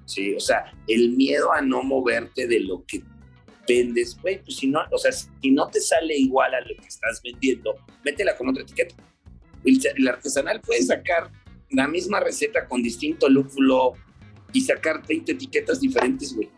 [0.05, 0.33] ¿sí?
[0.33, 3.03] O sea, el miedo a no moverte de lo que
[3.67, 6.87] vendes, güey, pues si no, o sea, si no te sale igual a lo que
[6.87, 8.95] estás vendiendo, métela con otra etiqueta.
[9.67, 11.31] El, artesanal puede sacar
[11.71, 13.93] la misma receta con distinto lúpulo
[14.53, 16.49] y sacar 20 etiquetas diferentes, güey.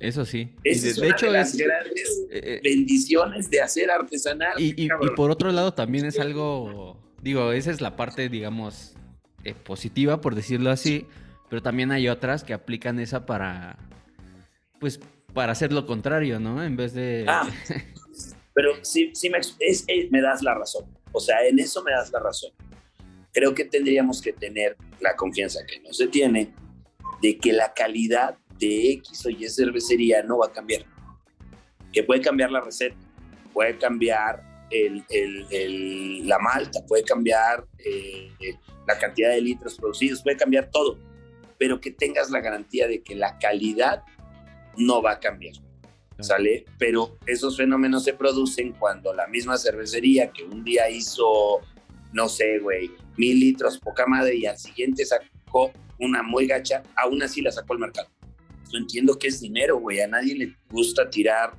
[0.00, 0.52] Eso sí.
[0.62, 4.54] de, es hecho, las grandes eh, eh, bendiciones de hacer artesanal.
[4.58, 8.94] Y, por otro lado, también es algo, digo, esa es la parte, digamos,
[9.44, 11.06] eh, positiva, por decirlo así
[11.48, 13.78] pero también hay otras que aplican esa para,
[14.78, 15.00] pues,
[15.32, 16.62] para hacer lo contrario, ¿no?
[16.62, 17.24] En vez de...
[17.26, 17.48] Ah,
[18.54, 20.86] pero sí, sí me, es, me das la razón.
[21.12, 22.52] O sea, en eso me das la razón.
[23.32, 26.52] Creo que tendríamos que tener la confianza que no se tiene
[27.22, 30.84] de que la calidad de X o Y cervecería no va a cambiar.
[31.92, 32.96] Que puede cambiar la receta,
[33.52, 38.30] puede cambiar el, el, la malta, puede cambiar eh,
[38.86, 40.98] la cantidad de litros producidos, puede cambiar todo
[41.58, 44.04] pero que tengas la garantía de que la calidad
[44.76, 45.54] no va a cambiar.
[46.20, 46.64] ¿Sale?
[46.78, 51.60] Pero esos fenómenos se producen cuando la misma cervecería que un día hizo,
[52.12, 57.22] no sé, güey, mil litros, poca madre, y al siguiente sacó una muy gacha, aún
[57.22, 58.08] así la sacó al mercado.
[58.70, 60.00] Yo entiendo que es dinero, güey.
[60.00, 61.54] A nadie le gusta tirar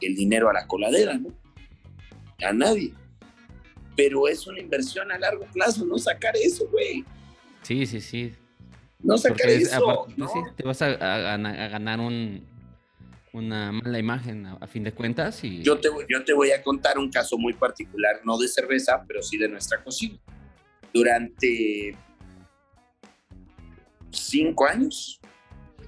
[0.00, 1.28] el dinero a la coladera, ¿no?
[2.46, 2.92] A nadie.
[3.96, 7.04] Pero es una inversión a largo plazo, no sacar eso, güey.
[7.62, 8.32] Sí, sí, sí.
[9.00, 10.06] No sacar eso.
[10.56, 12.00] te vas a, ganar
[13.34, 15.44] una mala imagen a, fin de cuentas.
[15.44, 15.62] Y...
[15.62, 19.22] Yo, te, yo te voy a contar un caso muy particular, no de cerveza, pero
[19.22, 20.18] sí de nuestra cocina.
[20.92, 21.96] Durante
[24.10, 25.20] cinco años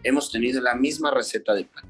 [0.03, 1.85] hemos tenido la misma receta de pan.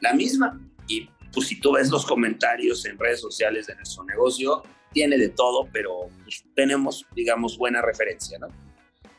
[0.00, 0.60] La misma.
[0.86, 5.30] Y pues si tú ves los comentarios en redes sociales de nuestro negocio, tiene de
[5.30, 8.48] todo, pero pues, tenemos, digamos, buena referencia, ¿no?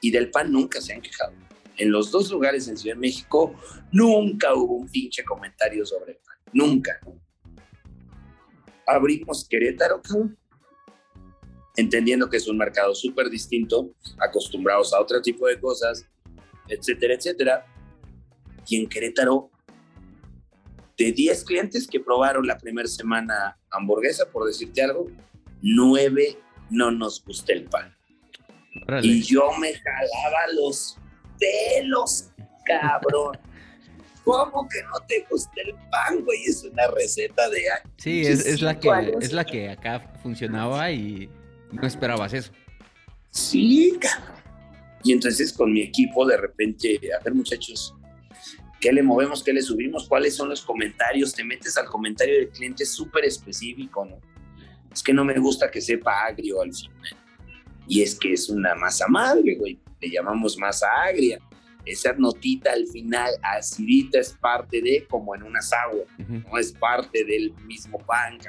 [0.05, 1.33] y del PAN nunca se han quejado.
[1.77, 3.53] En los dos lugares en Ciudad de México
[3.91, 6.99] nunca hubo un pinche comentario sobre el PAN, nunca.
[8.87, 10.01] Abrimos Querétaro,
[11.75, 16.05] entendiendo que es un mercado súper distinto, acostumbrados a otro tipo de cosas,
[16.67, 17.65] etcétera, etcétera.
[18.67, 19.49] Y en Querétaro,
[20.97, 25.07] de 10 clientes que probaron la primera semana hamburguesa, por decirte algo,
[25.61, 26.37] 9
[26.69, 27.95] no nos gusta el pan.
[29.01, 30.97] Y yo me jalaba los
[31.39, 32.29] pelos,
[32.65, 33.37] cabrón.
[34.23, 36.43] ¿Cómo que no te gusta el pan, güey?
[36.45, 37.61] Es una receta de
[37.97, 38.89] Sí, es, la que,
[39.21, 41.29] es la que acá funcionaba y
[41.71, 42.51] no esperabas eso.
[43.29, 44.35] Sí, cabrón.
[45.03, 47.93] Y entonces con mi equipo de repente, a ver muchachos,
[48.81, 49.43] ¿qué le movemos?
[49.43, 50.07] ¿Qué le subimos?
[50.07, 51.31] ¿Cuáles son los comentarios?
[51.33, 54.19] Te metes al comentario del cliente súper específico, ¿no?
[54.91, 57.24] Es que no me gusta que sepa agrio al final
[57.87, 59.79] y es que es una masa madre, güey.
[60.01, 61.39] Le llamamos masa agria.
[61.85, 67.23] esa notita al final, acidita, es parte de, como en una agua, no es parte
[67.23, 68.39] del mismo pan,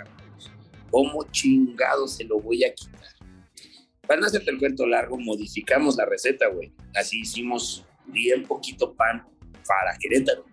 [0.90, 3.02] ¿Cómo chingado se lo voy a quitar?
[4.06, 6.72] Para no hacerte el cuento largo, modificamos la receta, güey.
[6.94, 9.26] Así hicimos bien poquito pan
[9.66, 10.44] para Querétaro.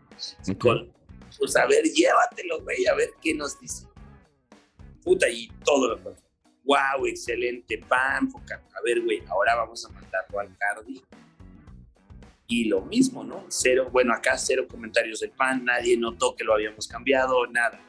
[1.38, 3.88] pues a ver, llévatelo, güey, a ver qué nos dice.
[5.04, 6.23] Puta, y todo lo que
[6.64, 11.02] wow, excelente pan, a ver, güey, ahora vamos a mandarlo al Cardi.
[12.48, 13.46] Y lo mismo, ¿no?
[13.50, 17.80] Cero, bueno, acá cero comentarios del pan, nadie notó que lo habíamos cambiado, nada.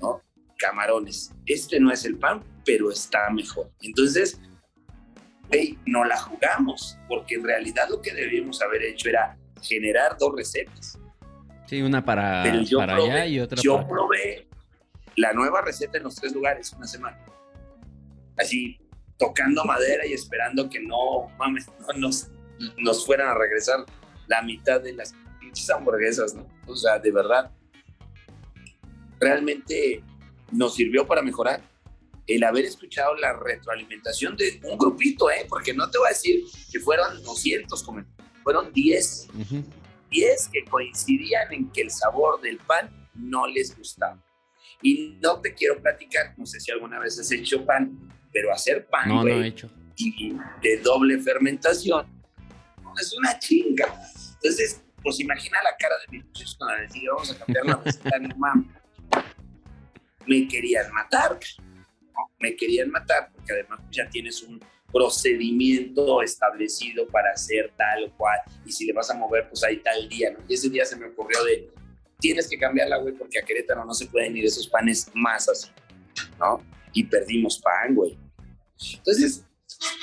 [0.00, 0.22] ¿No?
[0.56, 1.32] Camarones.
[1.44, 3.70] Este no es el pan, pero está mejor.
[3.82, 4.40] Entonces,
[5.48, 10.34] güey, no la jugamos, porque en realidad lo que debíamos haber hecho era generar dos
[10.34, 10.98] recetas.
[11.66, 12.44] Sí, una para,
[12.76, 14.46] para allá y otra yo probé
[15.16, 17.18] la nueva receta en los tres lugares una semana
[18.36, 18.78] así
[19.18, 22.28] tocando madera y esperando que no, mames, nos,
[22.78, 23.84] nos fueran a regresar
[24.26, 26.46] la mitad de las pinches hamburguesas, ¿no?
[26.66, 27.50] O sea, de verdad,
[29.18, 30.02] realmente
[30.52, 31.62] nos sirvió para mejorar
[32.26, 35.46] el haber escuchado la retroalimentación de un grupito, ¿eh?
[35.48, 39.28] Porque no te voy a decir que fueron 200 comentarios, fueron 10.
[40.10, 44.20] 10 que coincidían en que el sabor del pan no les gustaba.
[44.82, 47.98] Y no te quiero platicar, no sé si alguna vez has hecho pan,
[48.32, 49.70] pero hacer pan, no, no he hecho.
[49.96, 52.06] y de doble fermentación,
[53.00, 53.86] es una chinga.
[54.34, 57.76] Entonces, pues imagina la cara de mis hijos cuando les dije, vamos a cambiar la
[57.76, 58.66] receta, no mames.
[60.26, 62.30] Me querían matar, ¿no?
[62.40, 64.60] me querían matar, porque además ya tienes un
[64.92, 69.78] procedimiento establecido para hacer tal o cual, y si le vas a mover, pues hay
[69.78, 70.38] tal día, ¿no?
[70.48, 71.70] Y ese día se me ocurrió de,
[72.18, 75.68] tienes que cambiarla, güey, porque a Querétaro no se pueden ir esos panes más así,
[76.38, 76.62] ¿no?
[76.92, 78.18] Y perdimos pan, güey.
[78.94, 79.44] Entonces,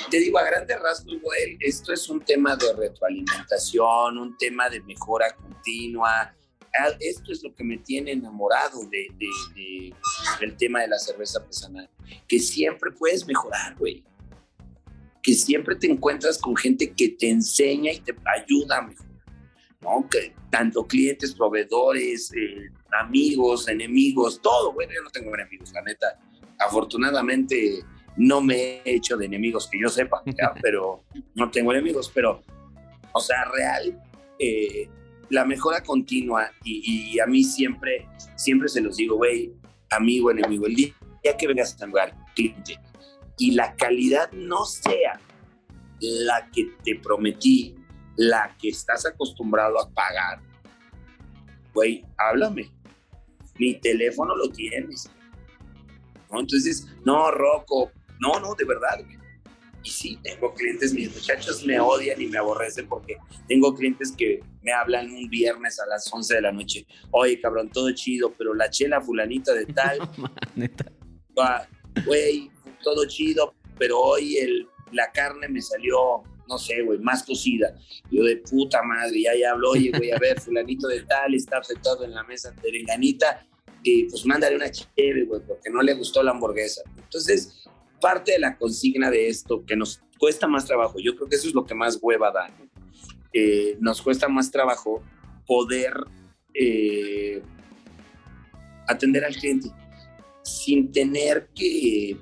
[0.10, 4.82] te digo, a grandes rasgos, güey, esto es un tema de retroalimentación, un tema de
[4.82, 6.36] mejora continua.
[6.80, 9.08] Ah, esto es lo que me tiene enamorado de,
[10.40, 11.90] del tema de la cerveza artesanal,
[12.28, 14.04] que siempre puedes mejorar, güey.
[15.22, 19.13] Que siempre te encuentras con gente que te enseña y te ayuda a mejorar.
[19.84, 20.08] ¿No?
[20.10, 22.70] Que tanto clientes, proveedores, eh,
[23.00, 24.74] amigos, enemigos, todo.
[24.74, 26.20] Bueno, yo no tengo enemigos, la neta.
[26.60, 27.84] Afortunadamente,
[28.18, 30.24] no me he hecho de enemigos que yo sepa,
[30.62, 31.04] pero
[31.36, 32.44] no tengo enemigos, pero,
[33.12, 34.02] o sea, real,
[34.40, 34.88] eh,
[35.30, 39.52] la mejora continua y, a mí siempre, siempre se los digo, güey,
[39.90, 40.94] amigo, enemigo, el día
[41.38, 42.80] que vengas a lugar, cliente,
[43.38, 45.20] y la calidad no sea
[46.00, 47.76] la que te prometí,
[48.16, 50.42] la que estás acostumbrado a pagar,
[51.74, 52.72] güey, háblame.
[53.58, 55.10] Mi teléfono lo tienes.
[56.32, 56.40] ¿No?
[56.40, 59.00] Entonces, no, Rocco, no, no, de verdad.
[59.84, 64.42] Y sí, tengo clientes, mis muchachos me odian y me aborrecen porque tengo clientes que
[64.62, 66.88] me hablan un viernes a las 11 de la noche.
[67.12, 70.00] Oye, cabrón, todo chido, pero la chela fulanita de tal.
[72.06, 72.50] Güey,
[72.82, 76.24] todo chido, pero hoy el, la carne me salió,
[76.54, 77.76] no sé, güey, más cocida.
[78.12, 81.58] Yo de puta madre, ya, ya habló, oye, güey, a ver, fulanito de tal está
[81.58, 83.46] afectado en la mesa de venganita,
[83.82, 86.84] y pues mándale una chévere, güey, porque no le gustó la hamburguesa.
[86.96, 87.68] Entonces,
[88.00, 91.48] parte de la consigna de esto, que nos cuesta más trabajo, yo creo que eso
[91.48, 92.48] es lo que más hueva da,
[93.34, 95.02] eh, nos cuesta más trabajo
[95.48, 95.94] poder
[96.54, 97.42] eh,
[98.88, 99.70] atender al cliente
[100.44, 102.16] sin tener que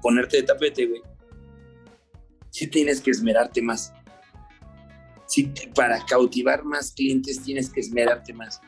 [0.00, 1.09] ponerte de tapete, güey.
[2.60, 3.90] Sí tienes que esmerarte más.
[5.26, 8.60] Sí, para cautivar más clientes tienes que esmerarte más.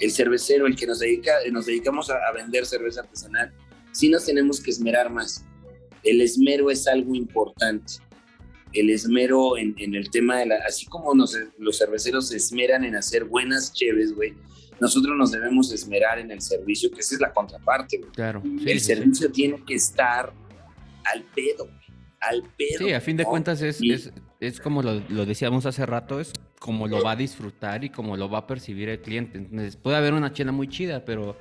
[0.00, 3.52] El cervecero, el que nos dedica, nos dedicamos a vender cerveza artesanal,
[3.92, 5.44] sí nos tenemos que esmerar más.
[6.02, 7.96] El esmero es algo importante.
[8.72, 13.24] El esmero en, el tema de la, así como los cerveceros se esmeran en hacer
[13.24, 14.32] buenas cheves, güey,
[14.80, 18.10] nosotros nos debemos esmerar en el servicio, que esa es la contraparte, güey.
[18.12, 18.42] Claro.
[18.42, 20.32] el servicio tiene que estar
[21.12, 21.68] al pedo,
[22.28, 22.78] al pedo.
[22.78, 26.32] Sí, a fin de cuentas es, es, es, como lo, lo, decíamos hace rato, es
[26.58, 29.38] como lo va a disfrutar y como lo va a percibir el cliente.
[29.38, 31.36] Entonces, puede haber una chela muy chida, pero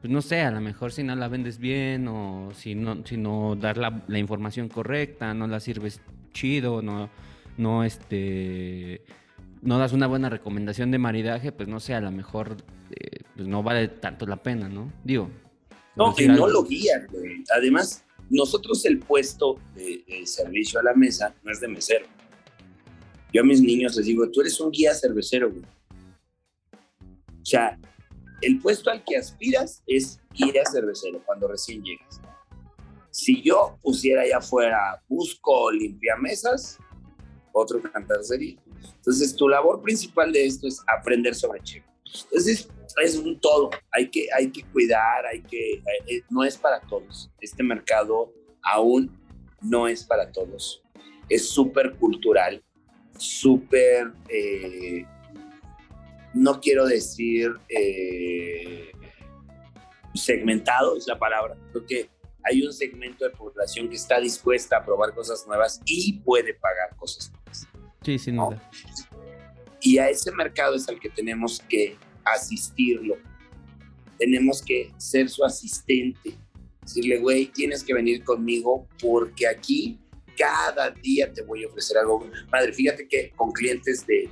[0.00, 3.16] pues no sé, a lo mejor si no la vendes bien o si no, si
[3.16, 6.00] no dar la, información correcta, no la sirves
[6.32, 7.10] chido, no,
[7.58, 9.02] no este
[9.62, 12.56] no das una buena recomendación de maridaje, pues no sé, a lo mejor
[12.90, 14.90] eh, pues no vale tanto la pena, ¿no?
[15.04, 15.30] Digo.
[15.96, 17.44] No, que no lo guían, güey.
[17.54, 22.06] Además, nosotros el puesto de, servicio a la mesa no es de mesero.
[23.32, 25.64] Yo a mis niños les digo, tú eres un guía cervecero, güey.
[27.42, 27.78] O sea,
[28.40, 32.20] el puesto al que aspiras es guía cervecero cuando recién llegas.
[33.10, 36.78] Si yo pusiera allá afuera, busco limpiamesas,
[37.52, 38.56] otro cantar sería.
[38.96, 41.89] Entonces, tu labor principal de esto es aprender sobre Cheve.
[42.24, 42.68] Entonces,
[43.02, 43.70] es un todo.
[43.90, 45.74] Hay que, hay que cuidar, hay que.
[46.06, 47.30] Eh, no es para todos.
[47.40, 48.32] Este mercado
[48.62, 49.18] aún
[49.60, 50.82] no es para todos.
[51.28, 52.62] Es súper cultural,
[53.18, 54.12] súper.
[54.28, 55.04] Eh,
[56.32, 58.92] no quiero decir eh,
[60.14, 61.56] segmentado, es la palabra.
[61.72, 62.10] Creo que
[62.44, 66.96] hay un segmento de población que está dispuesta a probar cosas nuevas y puede pagar
[66.96, 67.66] cosas nuevas.
[68.02, 68.70] Sí, sin duda.
[69.82, 73.16] Y a ese mercado es al que tenemos que asistirlo.
[74.18, 76.36] Tenemos que ser su asistente.
[76.82, 79.98] Decirle, güey, tienes que venir conmigo porque aquí
[80.36, 82.26] cada día te voy a ofrecer algo.
[82.50, 84.30] Madre, fíjate que con clientes de,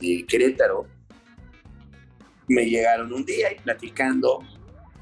[0.00, 0.86] de Querétaro
[2.48, 4.40] me llegaron un día y platicando,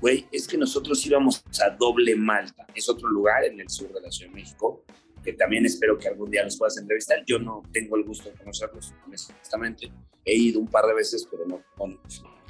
[0.01, 4.01] güey, es que nosotros íbamos a Doble Malta, es otro lugar en el sur de
[4.01, 4.85] la Ciudad de México,
[5.23, 7.23] que también espero que algún día nos puedas entrevistar.
[7.27, 9.91] Yo no tengo el gusto de conocerlos, honestamente.
[10.25, 11.63] He ido un par de veces, pero no.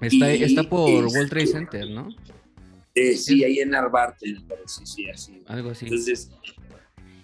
[0.00, 2.08] está, está, por World Trade Center, ¿no?
[2.94, 4.26] Eh, sí, ahí en Arbarte,
[4.66, 5.42] sí, sí, así.
[5.46, 5.86] Algo así.
[5.86, 6.30] Entonces,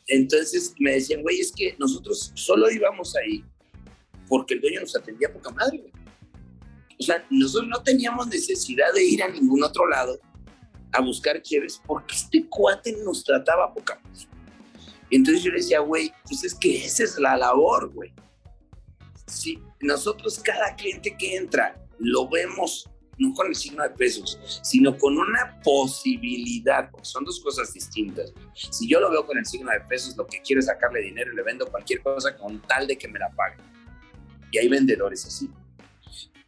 [0.06, 3.44] entonces me decían, güey, es que nosotros solo íbamos ahí
[4.28, 5.92] porque el dueño nos atendía poca madre, güey.
[6.98, 10.18] O sea, nosotros no teníamos necesidad de ir a ningún otro lado
[10.92, 14.35] a buscar chéves porque este cuate nos trataba poca madre.
[15.10, 18.12] Entonces yo le decía, güey, pues es que esa es la labor, güey.
[19.26, 22.88] Si nosotros cada cliente que entra lo vemos
[23.18, 28.32] no con el signo de pesos, sino con una posibilidad, porque son dos cosas distintas.
[28.54, 31.32] Si yo lo veo con el signo de pesos, lo que quiero es sacarle dinero
[31.32, 33.60] y le vendo cualquier cosa con tal de que me la paguen.
[34.50, 35.50] Y hay vendedores así.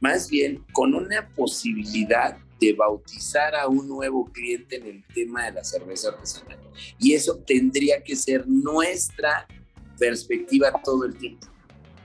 [0.00, 5.52] Más bien con una posibilidad de bautizar a un nuevo cliente en el tema de
[5.52, 6.58] la cerveza artesanal.
[6.98, 9.46] Y eso tendría que ser nuestra
[9.98, 11.46] perspectiva todo el tiempo.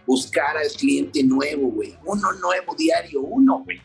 [0.06, 1.98] Buscar al cliente nuevo, güey.
[2.06, 3.82] Uno nuevo diario, uno, güey.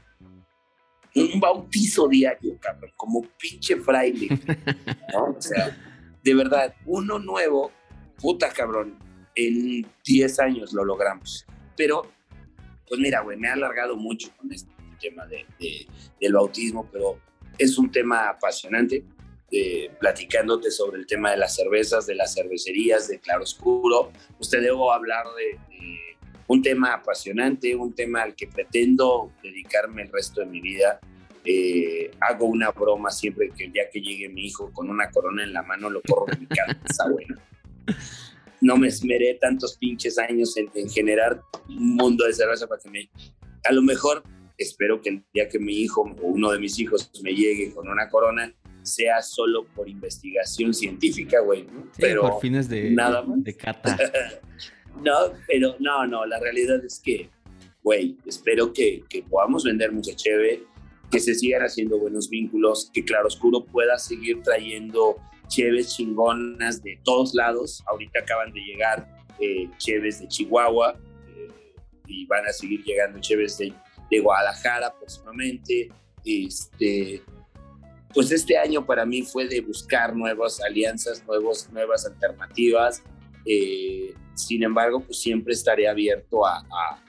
[1.15, 4.29] Un bautizo diario, cabrón, como pinche fraile.
[5.13, 5.25] ¿no?
[5.37, 5.77] O sea,
[6.23, 7.73] de verdad, uno nuevo,
[8.21, 8.99] puta cabrón,
[9.35, 11.47] en 10 años lo logramos.
[11.77, 12.11] Pero,
[12.87, 15.47] pues mira, güey, me ha alargado mucho con esto tema de,
[16.21, 17.21] del bautismo, pero
[17.59, 19.05] es un tema apasionante.
[19.51, 24.13] Eh, platicándote sobre el tema de las cervezas, de las cervecerías, de claroscuro.
[24.39, 25.59] Usted debo hablar de,
[26.49, 31.01] un tema apasionante, un tema al que pretendo dedicarme el resto de mi vida.
[31.45, 35.45] Eh, hago una broma siempre que el día que llegue mi hijo con una corona
[35.45, 36.47] en la mano lo corro de mi
[36.87, 37.37] casa, bueno.
[38.61, 42.91] No me esmeré tantos pinches años en, en generar un mundo de cerveza para que
[42.91, 43.09] me...
[43.65, 44.23] A lo mejor
[44.59, 47.89] espero que el día que mi hijo o uno de mis hijos me llegue con
[47.89, 48.53] una corona,
[48.83, 51.67] sea solo por investigación científica, güey.
[51.97, 53.97] pero por fines de, nada de cata.
[55.03, 55.15] no,
[55.47, 57.31] pero no, no, la realidad es que,
[57.83, 60.65] güey, espero que, que podamos vender mucha cheve,
[61.11, 65.17] que se sigan haciendo buenos vínculos, que Claroscuro pueda seguir trayendo
[65.49, 67.83] cheves chingonas de todos lados.
[67.87, 69.09] Ahorita acaban de llegar
[69.41, 70.99] eh, cheves de Chihuahua
[71.29, 71.49] eh,
[72.07, 73.73] y van a seguir llegando cheves de
[74.11, 75.91] de Guadalajara próximamente.
[76.25, 77.23] Este,
[78.13, 83.03] pues este año para mí fue de buscar nuevas alianzas, nuevos, nuevas alternativas.
[83.45, 86.59] Eh, sin embargo, pues siempre estaré abierto a,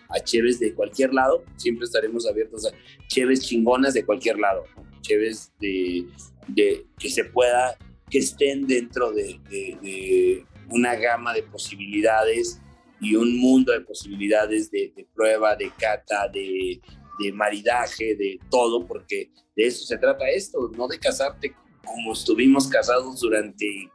[0.09, 2.71] a, cheves de cualquier lado, siempre estaremos abiertos a
[3.07, 4.63] cheves chingonas de cualquier lado,
[5.01, 6.07] cheves de,
[6.47, 7.77] de, que se pueda,
[8.09, 12.59] que estén dentro de, de, una gama de posibilidades
[13.01, 16.81] y un mundo de posibilidades de, prueba, de cata, de,
[17.19, 22.67] de, maridaje, de todo, porque de eso se trata esto, no de casarte como estuvimos
[22.67, 23.89] casados durante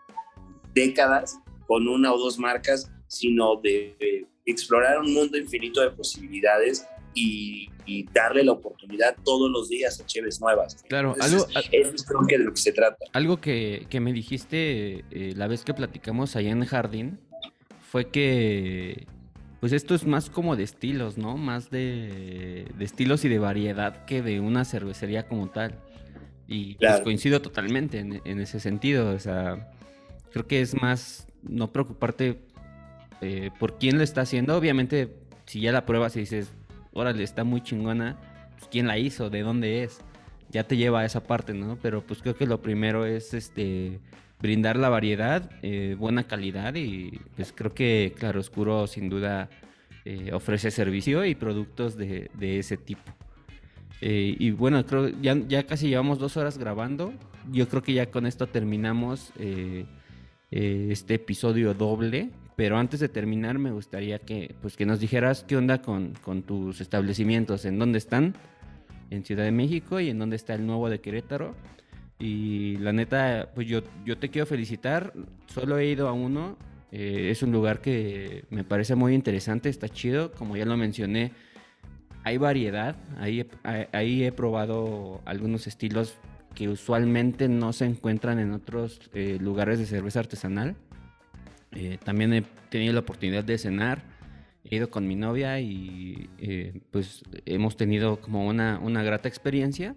[0.74, 7.70] décadas con una o dos marcas, sino de, explorar un mundo infinito de posibilidades y,
[8.14, 10.82] darle la oportunidad todos los días a cheves nuevas.
[10.88, 13.04] Claro, algo, es creo que de lo que se trata.
[13.12, 17.20] Algo que, que me dijiste eh, la vez que platicamos allá en Jardín,
[17.94, 19.06] fue que
[19.60, 21.36] pues esto es más como de estilos, ¿no?
[21.36, 25.78] Más de, estilos y de variedad que de una cervecería como tal.
[26.48, 29.14] Y pues coincido totalmente en, ese sentido.
[29.14, 29.70] O sea,
[30.32, 32.40] creo que es más no preocuparte
[33.20, 34.56] eh, por quién lo está haciendo.
[34.56, 35.14] Obviamente,
[35.46, 36.50] si ya la pruebas y dices,
[36.92, 38.18] órale, está muy chingona,
[38.58, 40.00] pues quién la hizo, de dónde es.
[40.50, 41.78] Ya te lleva a esa parte, ¿no?
[41.80, 44.00] Pero pues creo que lo primero es este
[44.44, 49.48] brindar la variedad, eh, buena calidad y pues creo que Claro Oscuro sin duda
[50.04, 53.10] eh, ofrece servicio y productos de, ese tipo.
[54.02, 57.14] Eh, y bueno, creo ya, ya casi llevamos dos horas grabando.
[57.50, 59.32] Yo creo que ya con esto terminamos
[60.50, 65.56] este episodio doble Pero antes de terminar, me gustaría que, pues, que nos dijeras qué
[65.56, 68.34] onda con, con tus establecimientos, en dónde están,
[69.10, 71.54] en Ciudad de México y en dónde está el nuevo de Querétaro.
[72.18, 75.12] Y la neta, pues yo, yo te quiero felicitar.
[75.46, 76.56] Solo he ido a uno.
[76.92, 80.32] Eh, es un lugar que me parece muy interesante, está chido.
[80.32, 81.32] Como ya lo mencioné,
[82.22, 82.96] hay variedad.
[83.18, 83.46] Ahí,
[83.92, 86.16] ahí he probado algunos estilos
[86.54, 90.76] que usualmente no se encuentran en otros eh, lugares de cerveza artesanal.
[91.72, 94.04] Eh, también he tenido la oportunidad de cenar,
[94.62, 96.30] he ido con mi novia y
[96.92, 99.96] pues hemos tenido como una, una grata experiencia.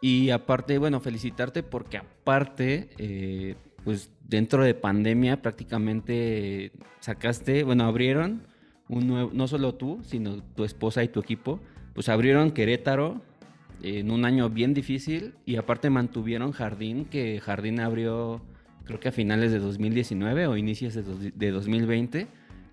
[0.00, 8.46] Y aparte, bueno, felicitarte porque aparte, eh, pues dentro de pandemia prácticamente sacaste, bueno, abrieron
[8.88, 11.60] un nuevo, no solo tú, sino tu esposa y tu equipo,
[11.94, 13.22] pues abrieron Querétaro
[13.82, 18.42] en un año bien difícil y aparte mantuvieron Jardín, que Jardín abrió
[18.84, 22.28] creo que a finales de 2019 o inicios de, de 2020,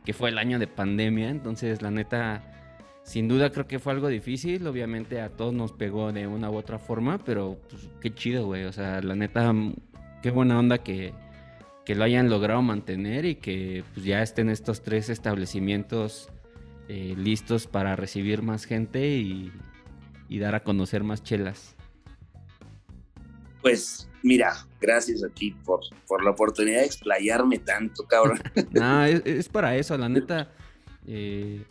[0.05, 2.52] que fue el año de pandemia, entonces la neta
[3.03, 6.55] sin duda creo que fue algo difícil, obviamente a todos nos pegó de una u
[6.55, 9.53] otra forma, pero pues, qué chido, güey, o sea, la neta,
[10.21, 11.13] qué buena onda que,
[11.85, 16.29] lo hayan logrado mantener y que pues ya estén estos tres establecimientos
[16.87, 19.51] eh, listos para recibir más gente y,
[20.39, 21.75] dar a conocer más chelas.
[23.61, 28.41] Pues mira, gracias a ti por, por la oportunidad de explayarme tanto, cabrón.
[28.71, 30.49] no, es, para eso, la neta.
[31.05, 31.61] Eh,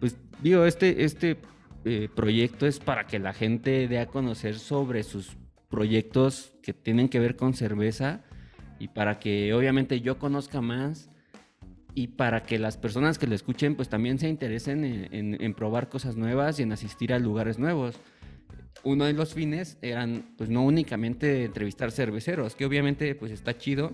[0.00, 1.38] pues digo, este, este
[1.84, 5.36] eh, proyecto es para que la gente dé a conocer sobre sus
[5.68, 8.22] proyectos que tienen que ver con cerveza
[8.78, 11.10] y para que obviamente yo conozca más
[11.94, 16.16] y para que las personas que lo escuchen pues también se interesen en, probar cosas
[16.16, 17.96] nuevas y en asistir a lugares nuevos.
[18.82, 23.92] Uno de los fines eran pues no únicamente entrevistar cerveceros, que obviamente pues está chido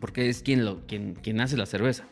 [0.00, 2.04] porque es quien, lo, quien, quien hace la cerveza.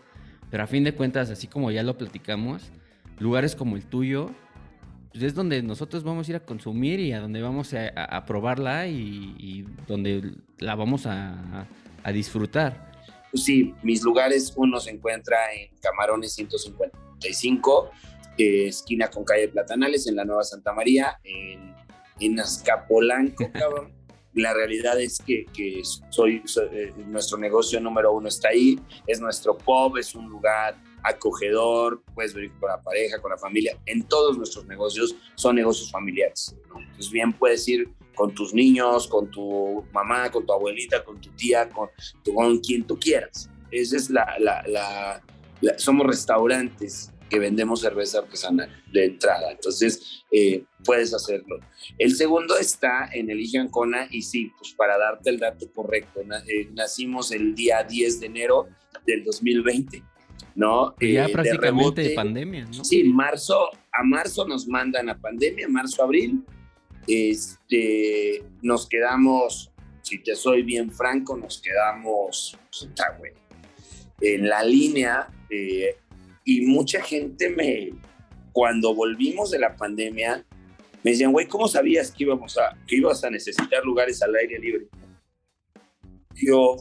[0.51, 2.71] Pero a fin de cuentas, así como ya lo platicamos,
[3.19, 4.31] lugares como el tuyo,
[5.11, 8.87] pues es donde nosotros vamos a ir a consumir y a donde vamos a, probarla
[8.87, 11.67] y, donde la vamos a,
[12.13, 12.93] disfrutar.
[13.33, 17.91] Pues sí, mis lugares, uno se encuentra en Camarones 155,
[18.37, 21.75] esquina con calle Platanales, en la Nueva Santa María, en,
[22.21, 23.93] en Azcapolanco, cabrón.
[24.35, 25.47] La realidad es que,
[26.11, 32.03] soy, eh, nuestro negocio número uno está ahí, es nuestro pub, es un lugar acogedor,
[32.15, 33.79] puedes venir con la pareja, con la familia.
[33.87, 36.57] En todos nuestros negocios son negocios familiares.
[36.65, 41.31] Entonces bien puedes ir con tus niños, con tu mamá, con tu abuelita, con tu
[41.31, 41.89] tía, con,
[42.35, 43.49] con quien tú quieras.
[43.71, 45.23] Esa es la, la,
[45.77, 49.51] somos restaurantes que vendemos cerveza artesanal de entrada.
[49.53, 51.59] Entonces, eh, puedes hacerlo.
[51.99, 56.69] El segundo está en el Ancona y sí, pues para darte el dato correcto, eh,
[56.73, 58.69] nacimos el día 10 de enero
[59.05, 60.03] del 2020.
[60.57, 60.95] ¿No?
[60.99, 62.83] Ya eh, prácticamente de, pandemia, ¿no?
[62.83, 66.43] Sí, marzo, a marzo nos mandan a pandemia, marzo, abril.
[67.07, 69.71] Este, nos quedamos,
[70.03, 73.33] si te soy bien franco, nos quedamos, puta, güey,
[74.21, 75.29] en la línea.
[75.51, 75.97] Eh,
[76.45, 77.93] y mucha gente me,
[78.53, 80.45] cuando volvimos de la pandemia,
[81.05, 84.59] me decían, güey, ¿cómo sabías que íbamos a, que ibas a necesitar lugares al aire
[84.59, 84.89] libre?
[86.35, 86.77] yo,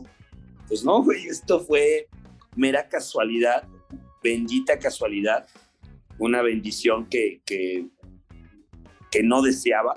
[0.68, 2.08] pues no, güey, esto fue
[2.56, 3.68] mera casualidad,
[4.24, 5.48] bendita casualidad,
[6.18, 7.88] una bendición que, que,
[9.24, 9.96] no deseaba.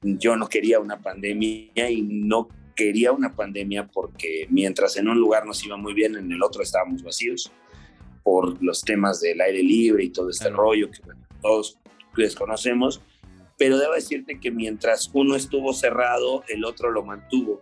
[0.00, 5.44] Yo no quería una pandemia y no quería una pandemia porque mientras en un lugar
[5.44, 7.52] nos iba muy bien, en el otro estábamos vacíos
[8.22, 11.00] por los temas del aire libre y todo este rollo que
[11.42, 11.78] todos
[12.16, 13.02] desconocemos.
[13.58, 17.60] Pero debo decirte que mientras uno estuvo cerrado, el otro lo mantuvo.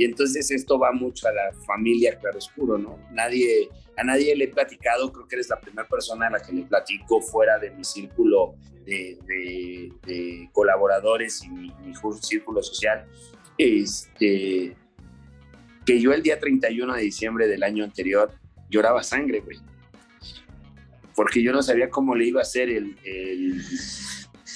[0.00, 2.98] Y entonces esto va mucho a la familia Claroscuro, ¿no?
[3.12, 6.54] Nadie, a nadie le he platicado, creo que eres la primera persona a la que
[6.54, 8.54] le platico fuera de mi círculo
[8.86, 9.92] de,
[10.54, 11.74] colaboradores y mi,
[12.22, 13.06] círculo social,
[13.58, 14.74] este,
[15.84, 18.32] que yo el día 31 de diciembre del año anterior
[18.70, 19.58] lloraba sangre, güey.
[21.14, 22.96] Porque yo no sabía cómo le iba a hacer el,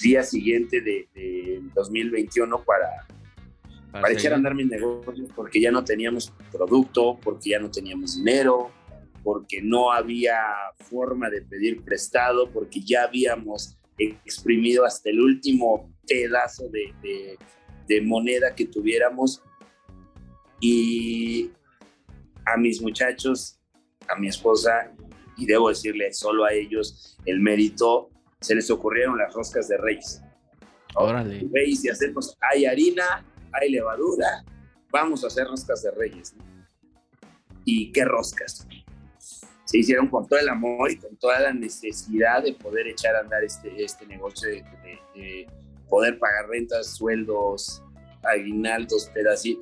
[0.01, 3.05] día siguiente de, de 2021 para,
[4.01, 8.17] para, echar a andar mis negocios, porque ya no teníamos producto, porque ya no teníamos
[8.17, 8.71] dinero,
[9.23, 10.37] porque no había
[10.89, 17.37] forma de pedir prestado, porque ya habíamos exprimido hasta el último pedazo de,
[17.87, 19.41] de moneda que tuviéramos.
[20.59, 21.51] Y
[22.45, 23.59] a mis muchachos,
[24.07, 24.91] a mi esposa,
[25.37, 30.21] y debo decirle solo a ellos el mérito, se les ocurrieron las roscas de Reyes.
[30.95, 31.47] Órale.
[31.51, 33.25] Reyes y hacemos, hay harina,
[33.59, 34.43] hay levadura,
[34.91, 36.35] vamos a hacer roscas de reyes.
[37.67, 38.67] y qué roscas.
[39.65, 43.21] Se hicieron con todo el amor y con toda la necesidad de poder echar a
[43.21, 45.47] andar este, este negocio, de,
[45.89, 47.81] poder pagar rentas, sueldos,
[48.23, 49.59] aguinaldos, así.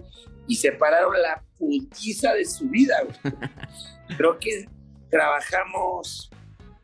[0.47, 2.95] Y separaron la putiza de su vida.
[4.17, 4.67] Creo que
[5.09, 6.29] trabajamos,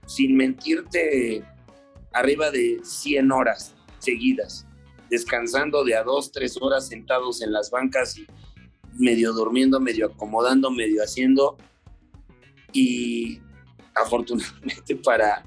[0.05, 1.43] sin mentirte,
[2.14, 4.66] arriba de 100 horas seguidas,
[5.10, 8.28] descansando de a dos, tres horas sentados en las bancas y
[8.97, 11.57] medio durmiendo, medio acomodando, medio haciendo.
[12.72, 13.39] Y
[13.95, 15.43] afortunadamente para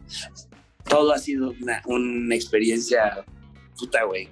[0.89, 3.25] todo ha sido una, una experiencia
[3.79, 4.29] puta, güey.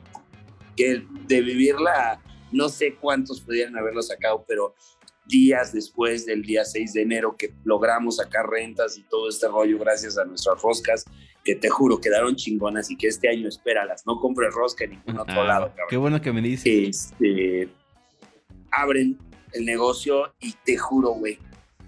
[0.76, 2.20] Que de vivirla,
[2.52, 4.74] no sé cuántos podrían haberlo sacado, pero
[5.30, 9.78] días después del día 6 de enero que logramos sacar rentas y todo este rollo
[9.78, 11.04] gracias a nuestras roscas,
[11.44, 15.18] que te juro quedaron chingonas y que este año espéralas, no compres rosca en ningún
[15.18, 15.68] otro ah, lado.
[15.68, 15.86] Cabrón.
[15.88, 17.12] Qué bueno que me dices.
[17.12, 17.68] Este,
[18.70, 19.18] abren
[19.52, 21.38] el negocio y te juro, güey,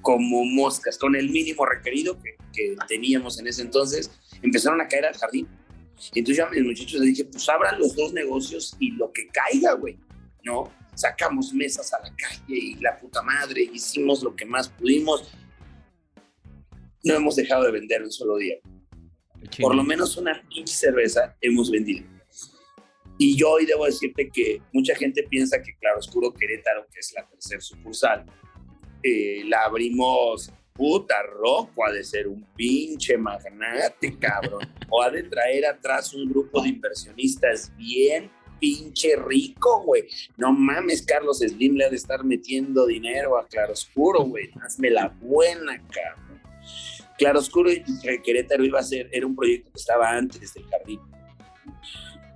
[0.00, 4.10] como moscas, con el mínimo requerido que, que teníamos en ese entonces,
[4.42, 5.48] empezaron a caer al jardín.
[6.14, 9.28] Entonces ya a mis muchachos les dije, pues abran los dos negocios y lo que
[9.28, 9.98] caiga, güey,
[10.42, 10.72] ¿no?
[10.94, 15.32] Sacamos mesas a la calle y la puta madre, hicimos lo que más pudimos.
[17.04, 18.56] No hemos dejado de vender un solo día.
[19.60, 22.06] Por lo menos una pinche cerveza hemos vendido.
[23.18, 27.12] Y yo hoy debo decirte que mucha gente piensa que Claro Oscuro Querétaro, que es
[27.14, 28.26] la tercera sucursal,
[29.02, 34.66] eh, la abrimos puta roco, ha de ser un pinche magnate, cabrón.
[34.90, 38.30] o ha de traer atrás un grupo de inversionistas bien
[38.62, 40.04] pinche rico, güey.
[40.36, 44.50] No mames, Carlos Slim le ha de estar metiendo dinero a Claroscuro, güey.
[44.64, 46.40] Hazme la buena, cabrón.
[47.18, 47.82] Claroscuro y
[48.22, 51.00] Querétaro iba a ser, era un proyecto que estaba antes del jardín.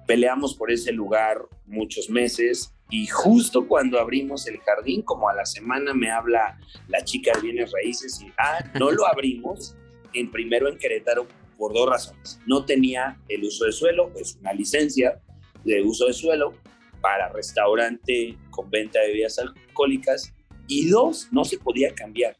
[0.04, 5.46] Peleamos por ese lugar muchos meses y justo cuando abrimos el jardín, como a la
[5.46, 6.58] semana me habla
[6.88, 9.76] la chica de bienes raíces y, ah, no lo abrimos
[10.12, 12.40] en primero en Querétaro por dos razones.
[12.46, 15.20] No tenía el uso de suelo, es una licencia
[15.66, 16.54] de uso de suelo
[17.00, 20.32] para restaurante con venta de bebidas alcohólicas
[20.66, 22.36] y dos, no se podía cambiar.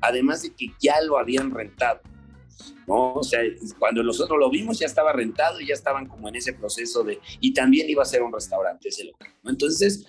[0.00, 2.00] Además de que ya lo habían rentado.
[2.86, 3.14] ¿no?
[3.14, 3.40] O sea,
[3.78, 7.18] cuando nosotros lo vimos ya estaba rentado y ya estaban como en ese proceso de,
[7.40, 9.32] y también iba a ser un restaurante ese local.
[9.44, 10.06] Entonces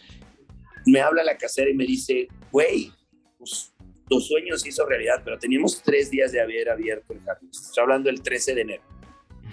[0.85, 2.91] me habla la casera y me dice, güey,
[3.37, 3.73] pues
[4.09, 7.49] tu sueño se hizo realidad, pero teníamos tres días de haber abierto el jardín.
[7.49, 8.83] Estoy hablando del 13 de enero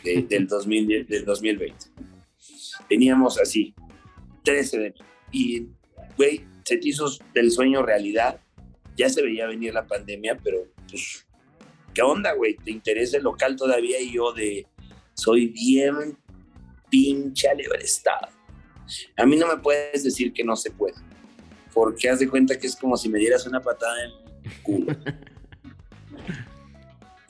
[0.03, 1.87] del, 2000, del 2020.
[2.89, 3.75] Teníamos así,
[4.45, 4.95] 13 de.
[5.33, 5.67] Y,
[6.17, 8.41] güey, se hizo del sueño realidad.
[8.97, 11.27] Ya se veía venir la pandemia, pero pues
[11.95, 12.57] ¿qué onda, güey?
[12.57, 14.01] ¿Te interesa el local todavía?
[14.01, 14.67] Y yo de,
[15.15, 16.17] soy bien
[16.91, 18.29] pinche alebrestado.
[19.17, 20.95] A mí no me puedes decir que no se puede,
[21.75, 24.11] porque haz de cuenta que es como si me dieras una patada en
[24.45, 24.97] el culo.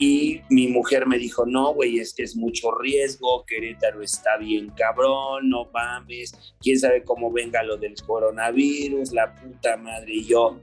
[0.01, 4.69] Y mi mujer me dijo, no, güey, es que es mucho riesgo, Querétaro está bien
[4.69, 10.13] cabrón, no mames, quién sabe cómo venga lo del coronavirus, la puta madre.
[10.13, 10.59] Y yo,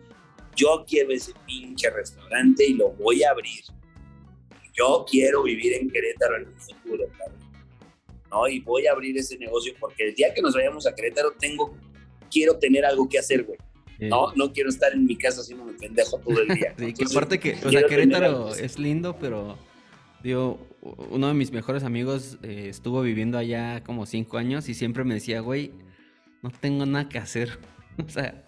[0.57, 3.63] yo quiero ese pinche restaurante y lo voy a abrir
[4.77, 7.05] yo quiero vivir en Querétaro en un futuro,
[8.31, 8.49] ¿no?
[8.49, 11.75] Y voy a abrir ese negocio porque el día que nos vayamos a Querétaro tengo,
[12.31, 13.59] quiero tener algo que hacer, güey.
[14.01, 16.75] No, no quiero estar en mi casa haciendo un pendejo todo el día.
[16.79, 19.59] sí, que aparte que, o sea, Querétaro es lindo, pero
[20.23, 20.67] digo,
[21.11, 25.15] uno de mis mejores amigos eh, estuvo viviendo allá como cinco años y siempre me
[25.15, 25.73] decía, güey,
[26.43, 27.59] no tengo nada que hacer.
[28.05, 28.45] o sea,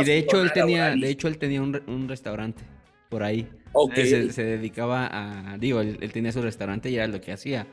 [0.00, 2.62] y de hecho él tenía, de hecho él tenía un, un restaurante
[3.08, 3.48] por ahí.
[3.94, 7.66] Se, dedicaba a, digo, él, tenía su restaurante y era lo que hacía.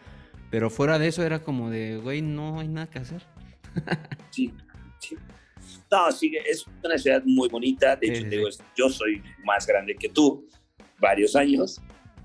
[0.50, 3.24] Pero fuera de eso era como de, güey, no hay nada que hacer.
[4.32, 4.54] sí,
[5.00, 5.18] sí.
[5.92, 7.98] No, sí, es una ciudad muy bonita.
[7.98, 10.48] De hecho, digo, yo soy más grande que tú,
[11.00, 11.82] varios años.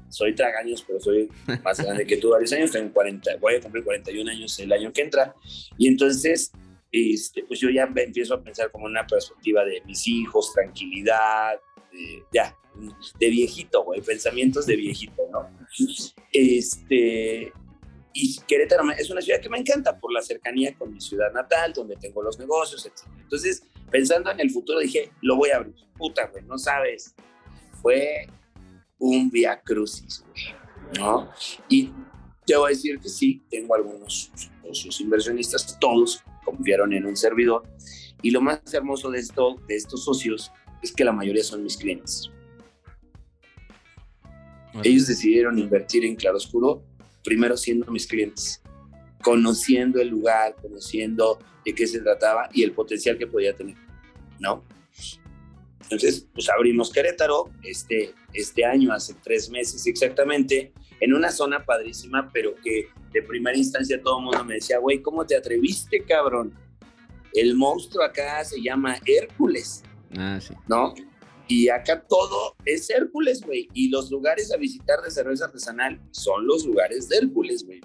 [0.09, 1.29] Soy tragaños, pero soy
[1.65, 2.71] más grande que tú varios años.
[2.71, 5.35] Tengo 40, voy a cumplir 41 años el año que entra.
[5.77, 6.53] Y entonces,
[6.93, 11.61] este, pues yo ya empiezo a pensar como una perspectiva de mis hijos, tranquilidad,
[12.33, 12.57] ya,
[13.19, 15.49] de viejito, güey, pensamientos de viejito, ¿no?
[16.33, 17.53] Este,
[18.19, 21.75] y Querétaro es una ciudad que me encanta por la cercanía con mi ciudad natal,
[21.75, 23.07] donde tengo los negocios, etc.
[23.21, 25.75] Entonces, pensando en el futuro, dije, lo voy a abrir.
[25.99, 27.15] Puta, güey, no sabes.
[27.83, 28.27] Fue
[28.99, 31.31] un via crucis, güey, ¿no?
[31.69, 31.93] Y
[32.47, 37.65] te voy a decir que sí, tengo algunos socios inversionistas, todos confiaron en un servidor.
[38.23, 40.51] Y lo más hermoso de, esto, de estos socios
[40.83, 42.31] es que la mayoría son mis clientes.
[44.83, 46.83] Ellos decidieron invertir en Claroscuro,
[47.27, 48.63] primero siendo mis clientes,
[49.21, 53.77] conociendo el lugar, conociendo de qué se trataba y el potencial que podía tener,
[54.39, 54.65] ¿no?
[55.83, 62.31] Entonces, pues abrimos Querétaro este, este año, hace tres meses exactamente, en una zona padrísima,
[62.33, 66.55] pero que de primera instancia todo el mundo me decía, güey, ¿cómo te atreviste, cabrón?
[67.33, 69.83] El monstruo acá se llama Hércules.
[70.17, 70.55] Ah, sí.
[70.69, 70.95] ¿No?
[71.49, 73.69] Y acá todo es Hércules, güey.
[73.73, 77.81] Y los lugares a visitar de cerveza artesanal son los lugares de Hércules, güey.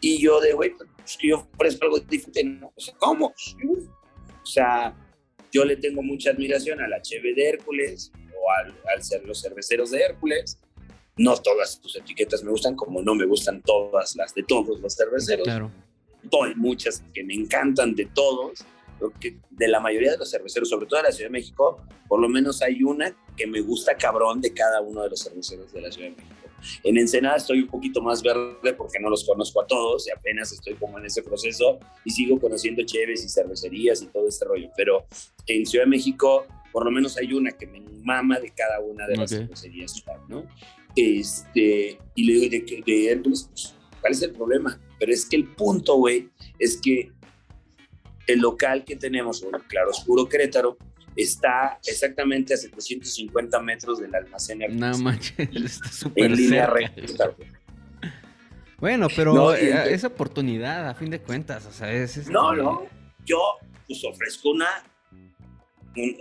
[0.00, 2.72] Y yo de, güey, pues yo ofrezco algo diferente, ¿no?
[2.74, 3.26] O sea, ¿cómo?
[3.26, 4.96] O sea,
[5.52, 9.40] yo le tengo mucha admiración a la Cheve de Hércules o al, al ser los
[9.40, 10.58] cerveceros de Hércules.
[11.16, 14.96] No todas tus etiquetas me gustan, como no me gustan todas las de todos los
[14.96, 15.44] cerveceros.
[15.44, 15.70] Claro.
[16.44, 18.64] Hay muchas que me encantan de todos,
[19.10, 22.20] que de la mayoría de los cerveceros, sobre todo de la Ciudad de México, por
[22.20, 25.80] lo menos hay una que me gusta cabrón de cada uno de los cerveceros de
[25.80, 26.36] la Ciudad de México.
[26.84, 30.52] En Ensenada estoy un poquito más verde porque no los conozco a todos y apenas
[30.52, 34.70] estoy como en ese proceso y sigo conociendo cheves y cervecerías y todo este rollo.
[34.76, 35.06] Pero
[35.46, 39.06] en Ciudad de México, por lo menos hay una que me mama de cada una
[39.06, 40.44] de las cervecerías, ¿no?
[40.96, 44.80] Este, y le digo, de, de Hércules, pues, ¿cuál es el problema?
[44.98, 46.28] Pero es que el punto, güey,
[46.58, 47.10] es que
[48.26, 50.76] el local que tenemos, claro Claroscuro Querétaro,
[51.16, 54.60] está exactamente a 750 metros del almacén.
[54.78, 57.34] No manches, está súper En línea recta.
[58.78, 62.16] Bueno, pero no, eh, es oportunidad, a fin de cuentas, o sea, es...
[62.16, 62.86] Este no, no,
[63.24, 63.38] yo
[63.86, 64.68] pues ofrezco una,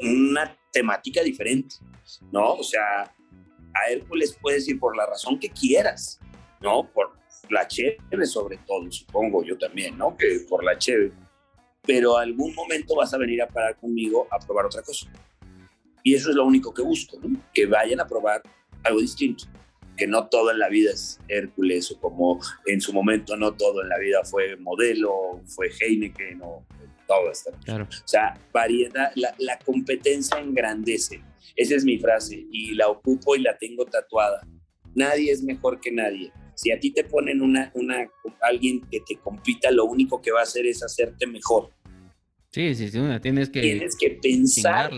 [0.04, 1.78] una temática diferente,
[2.32, 2.54] ¿no?
[2.54, 3.02] O sea,
[3.74, 6.20] a Hércules puedes ir por la razón que quieras,
[6.62, 6.88] ¿no?
[6.94, 7.18] Por
[7.50, 10.16] la chévere sobre todo, supongo yo también, ¿no?
[10.16, 11.14] Que por la chévere
[11.84, 15.12] pero algún momento vas a venir a parar conmigo a probar otra cosa.
[16.04, 17.18] Y eso es lo único que busco,
[17.54, 18.42] que vayan a probar
[18.84, 19.46] algo distinto,
[19.96, 23.84] que no todo en la vida es Hércules o como en su momento no todo
[23.84, 26.66] en la vida fue modelo, fue Heineken o
[27.08, 27.52] todo esto.
[27.66, 27.84] Claro.
[27.84, 31.22] O sea, variedad, la, la competencia engrandece.
[31.56, 34.48] Esa es mi frase y la ocupo y la tengo tatuada.
[34.96, 36.32] Nadie es mejor que nadie.
[36.62, 38.08] Si a ti te ponen una, una,
[38.40, 41.72] alguien que te compita, lo único que va a hacer es hacerte mejor.
[42.52, 44.92] Sí, sí, sí, tienes que, tienes que pensar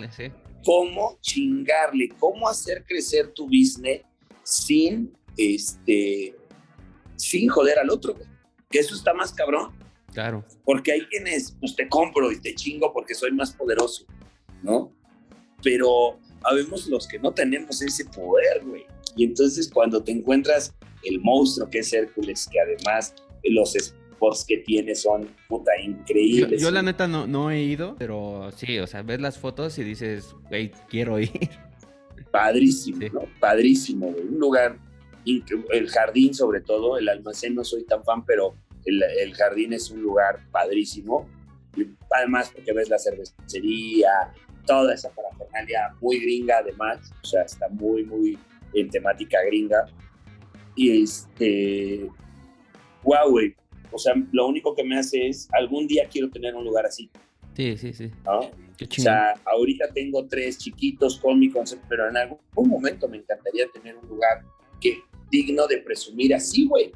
[0.65, 4.01] cómo chingarle, cómo hacer crecer tu business
[4.43, 6.35] sin, este,
[7.15, 8.13] sin joder al otro,
[8.69, 9.71] que eso está más cabrón.
[10.11, 10.43] Claro.
[10.65, 14.05] Porque hay quienes, pues te compro y te chingo porque soy más poderoso,
[14.61, 14.91] ¿no?
[15.63, 18.85] Pero habemos los que no tenemos ese poder, güey.
[19.15, 20.73] Y entonces cuando te encuentras
[21.05, 26.61] el monstruo que es Hércules, que además los spots que tiene son puta increíbles.
[26.61, 29.83] Yo, la neta no, no he ido, pero sí, o sea, ves las fotos y
[29.83, 31.31] dices, güey, quiero ir.
[32.31, 33.21] Padrísimo, ¿no?
[33.39, 34.27] Padrísimo, güey.
[34.27, 34.79] Un lugar,
[35.25, 39.91] el jardín sobre todo, el almacén no soy tan fan, pero el, el jardín es
[39.91, 41.29] un lugar padrísimo.
[41.75, 44.33] Y además porque ves la cervecería,
[44.65, 48.37] toda esa parafernalia muy gringa además, o sea, está muy, muy
[48.73, 49.85] en temática gringa.
[50.75, 52.09] Y este,
[53.03, 53.55] güey.
[53.91, 57.09] O sea, lo único que me hace es, algún día quiero tener un lugar así.
[57.55, 58.09] Sí, sí, sí.
[58.25, 58.49] o
[58.89, 63.95] sea, ahorita tengo tres chiquitos con mi concepto, pero en algún momento me encantaría tener
[63.95, 64.43] un lugar
[64.81, 64.97] que
[65.29, 66.91] digno de presumir así, güey.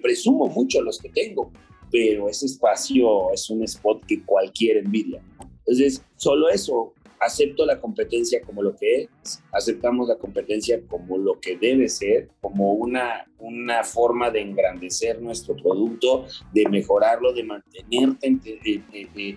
[0.00, 1.50] Presumo mucho los que tengo,
[1.90, 5.20] pero ese espacio es un spot que cualquier envidia.
[5.58, 6.94] Entonces, solo eso,
[7.24, 12.28] acepto la competencia como lo que es, aceptamos la competencia como lo que debe ser,
[12.40, 18.58] como una, una forma de engrandecer nuestro producto, de mejorarlo, de mantenerte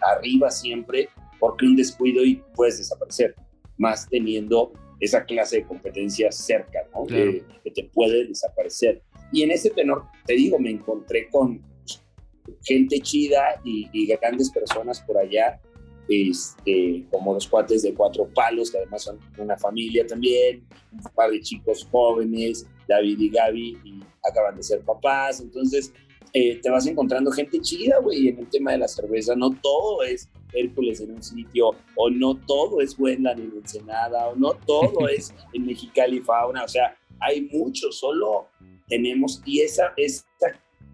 [0.01, 1.09] arriba siempre,
[1.39, 3.36] porque un descuido y puedes desaparecer,
[3.77, 7.05] más teniendo esa clase de competencia cerca, ¿no?
[7.05, 9.01] Que, te puede desaparecer.
[9.33, 11.61] Y en ese tenor, te digo, me encontré con
[12.63, 15.59] gente chida y, y grandes personas por allá
[16.08, 21.32] este, como los cuates de cuatro palos, que además son una familia también, un par
[21.32, 25.93] de chicos jóvenes, David y Gaby, y acaban de ser papás, entonces
[26.34, 30.03] eh, te vas encontrando gente chida, güey, en el tema de la cerveza, no todo
[30.03, 35.08] es Hércules en un sitio, o no todo es Wendland en Ensenada, o no todo
[35.10, 38.47] es en Mexicali Fauna, o sea, hay mucho, solo
[38.88, 40.26] tenemos, y esa, esa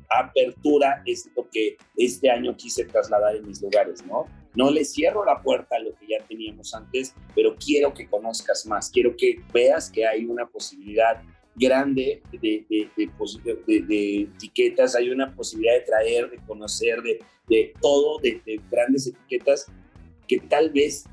[0.09, 4.27] apertura es lo que este año quise trasladar en mis lugares, ¿no?
[4.55, 8.65] No le cierro la puerta a lo que ya teníamos antes, pero quiero que conozcas
[8.65, 11.21] más, quiero que veas que hay una posibilidad
[11.55, 18.41] grande de, de, de, etiquetas, hay una posibilidad de traer, de conocer, de, todo, de,
[18.69, 19.67] grandes etiquetas
[20.27, 21.05] que tal vez,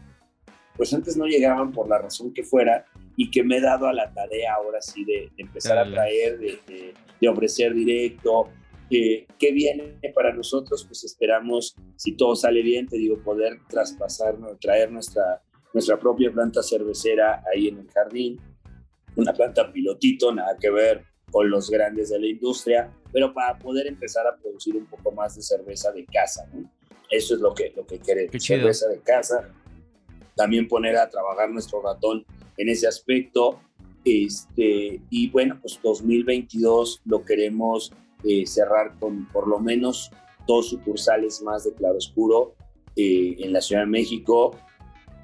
[0.76, 2.86] pues antes no llegaban por la razón que fuera
[3.16, 7.28] y que me he dado a la tarea ahora sí de, empezar a traer, de,
[7.28, 8.48] ofrecer directo,
[8.90, 10.84] eh, ¿Qué viene para nosotros?
[10.86, 15.42] Pues esperamos, si todo sale bien, te digo, poder traspasar, traer nuestra,
[15.74, 18.40] nuestra propia planta cervecera ahí en el jardín,
[19.16, 23.86] una planta pilotito, nada que ver con los grandes de la industria, pero para poder
[23.86, 26.48] empezar a producir un poco más de cerveza de casa.
[27.10, 29.50] Eso es lo que, lo que queremos, cerveza de casa.
[30.34, 32.24] También poner a trabajar nuestro ratón
[32.56, 33.60] en ese aspecto.
[34.04, 37.92] Este, y bueno, pues 2022 lo queremos
[38.24, 40.10] eh, cerrar con por lo menos
[40.46, 42.54] dos sucursales más de Claroscuro
[42.96, 44.56] eh, en la Ciudad de México.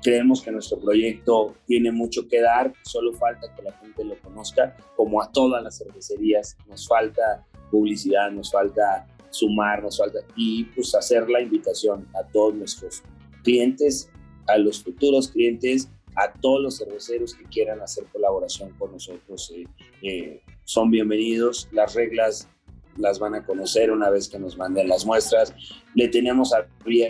[0.02, 4.76] Creemos que nuestro proyecto tiene mucho que dar, solo falta que la gente lo conozca,
[4.96, 10.94] como a todas las cervecerías, nos falta publicidad, nos falta sumar, nos falta y pues
[10.94, 13.02] hacer la invitación a todos nuestros
[13.42, 14.10] clientes,
[14.46, 19.52] a los futuros clientes, a todos los cerveceros que quieran hacer colaboración con nosotros.
[19.54, 19.66] Eh,
[20.02, 22.48] eh, son bienvenidos, las reglas
[22.96, 25.54] las van a conocer una vez que nos manden las muestras.
[25.94, 26.52] Le tenemos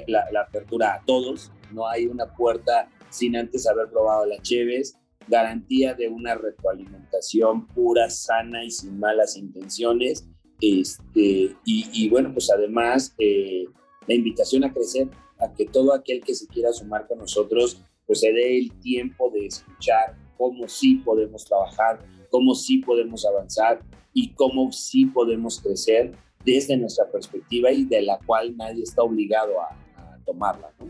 [0.07, 4.97] la, la apertura a todos, no hay una puerta sin antes haber probado las cheves,
[5.29, 10.27] garantía de una retroalimentación pura, sana y sin malas intenciones.
[10.61, 13.67] Este, y, bueno, pues además eh,
[14.07, 15.09] la invitación a crecer,
[15.39, 19.31] a que todo aquel que se quiera sumar con nosotros, pues se dé el tiempo
[19.31, 23.81] de escuchar cómo sí podemos trabajar, cómo sí podemos avanzar
[24.15, 26.13] y cómo sí podemos crecer
[26.45, 29.77] desde nuestra perspectiva y de la cual nadie está obligado a,
[30.25, 30.73] tomarla.
[30.79, 30.87] ¿no?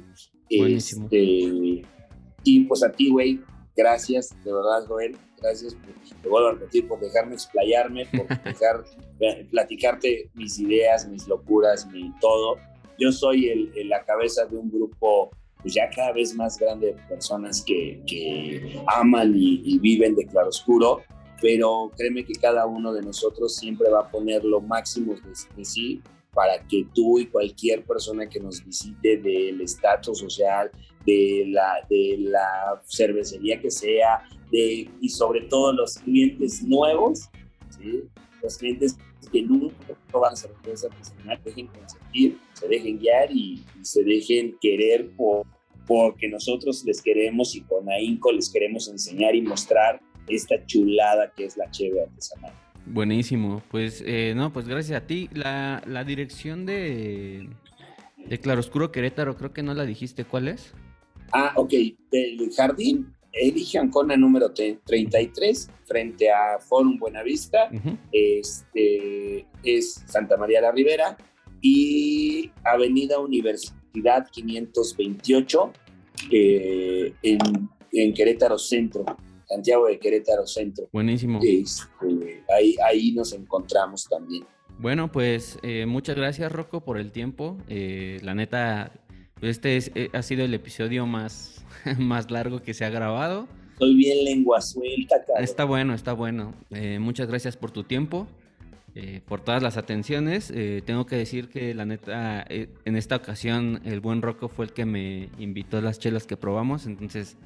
[0.48, 1.82] Este,
[2.44, 3.40] y pues a ti, güey,
[3.76, 5.76] gracias, de verdad, Joel, gracias,
[6.22, 8.84] te vuelvo a repetir, por dejarme explayarme, por dejar
[9.50, 12.58] platicarte mis ideas, mis locuras, mi todo.
[12.98, 15.30] Yo soy el, la cabeza de un grupo
[15.62, 21.00] pues ya cada vez más grande de personas que, que aman y, viven de claroscuro,
[21.40, 25.14] pero créeme que cada uno de nosotros siempre va a poner lo máximo
[25.56, 26.02] de sí
[26.34, 30.70] para que tú y cualquier persona que nos visite del estatus social,
[31.06, 37.28] de la, de la cervecería que sea, de, y sobre todo los clientes nuevos,
[38.42, 38.96] los clientes
[39.30, 39.74] que nunca
[40.10, 45.46] proban cerveza artesanal, dejen consentir, se dejen guiar y, se dejen querer por,
[45.86, 51.46] porque nosotros les queremos y con ahínco les queremos enseñar y mostrar esta chulada que
[51.46, 52.52] es la cheve artesanal.
[52.86, 55.30] Buenísimo, pues eh, no, pues gracias a ti.
[55.32, 57.48] La, la dirección de,
[58.26, 60.74] de Claroscuro Querétaro, creo que no la dijiste, ¿cuál es?
[61.32, 61.72] Ah, ok,
[62.10, 67.70] del jardín, elige Ancona número 33, frente a Forum Buenavista,
[68.12, 71.16] este, es Santa María la Ribera,
[71.60, 75.72] y Avenida Universidad 528,
[76.30, 77.38] eh, en,
[77.92, 79.04] en Querétaro Centro.
[79.54, 80.88] Santiago de Querétaro Centro.
[80.92, 81.38] Buenísimo.
[81.40, 84.44] Este, ahí, ahí nos encontramos también.
[84.80, 87.56] Bueno, pues eh, muchas gracias Rocco por el tiempo.
[87.68, 88.92] Eh, la neta,
[89.40, 91.64] este eh, ha sido el episodio más,
[91.98, 93.46] más largo que se ha grabado.
[93.78, 96.52] Soy bien lengua suelta, Está bueno, está bueno.
[97.00, 98.28] muchas gracias por tu tiempo,
[99.26, 100.52] por todas las atenciones.
[100.86, 104.84] tengo que decir que la neta, en esta ocasión el buen Rocco fue el que
[104.84, 107.36] me invitó a las chelas que probamos, entonces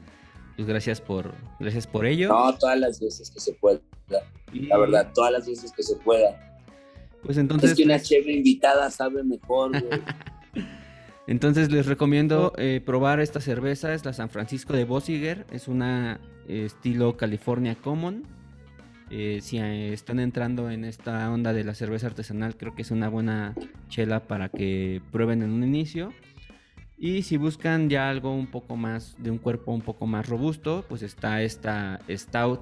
[0.58, 2.30] pues gracias por, gracias por ello.
[2.30, 3.78] No, todas las veces que se pueda.
[4.52, 6.36] La verdad, todas las veces que se pueda.
[7.22, 7.70] Pues entonces.
[7.70, 9.70] Es que una pues chévere invitada sabe mejor,
[11.28, 16.18] Entonces les recomiendo eh, probar esta cerveza, es la San Francisco de Bossiger, es una
[16.48, 18.24] eh, estilo California Common.
[19.10, 23.08] Eh, si están entrando en esta onda de la cerveza artesanal, creo que es una
[23.08, 23.54] buena
[23.88, 26.12] chela para que prueben en un inicio.
[26.98, 30.84] Y si buscan ya algo un poco más, de un cuerpo un poco más robusto,
[30.88, 32.60] pues está esta Stout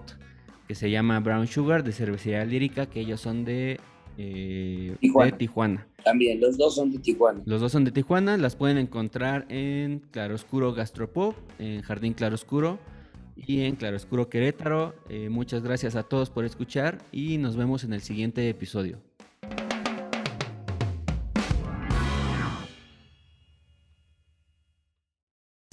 [0.69, 3.81] que se llama Brown Sugar de cervecería lírica, que ellos son de,
[4.19, 4.97] eh,
[5.39, 5.87] Tijuana.
[6.05, 7.43] También, los dos son de Tijuana.
[7.47, 12.79] Los dos son de Tijuana, las pueden encontrar en Claroscuro Gastropop, en Jardín Claroscuro
[13.37, 14.95] y en Claroscuro Querétaro.
[15.09, 18.99] Eh, muchas gracias a todos por escuchar y nos vemos en el siguiente episodio.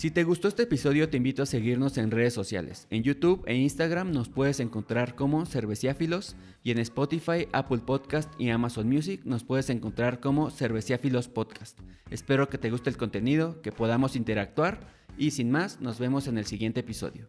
[0.04, 2.88] Si te gustó este episodio, te invito a seguirnos en redes sociales.
[2.90, 8.50] En YouTube e Instagram nos puedes encontrar como Cerveciáfilos y en Spotify, Apple Podcast y
[8.50, 11.80] Amazon Music nos puedes encontrar como Cerveciáfilos Podcast.
[12.10, 14.82] Espero que te guste el contenido, que podamos interactuar
[15.18, 17.26] y sin más, nos vemos en el siguiente episodio.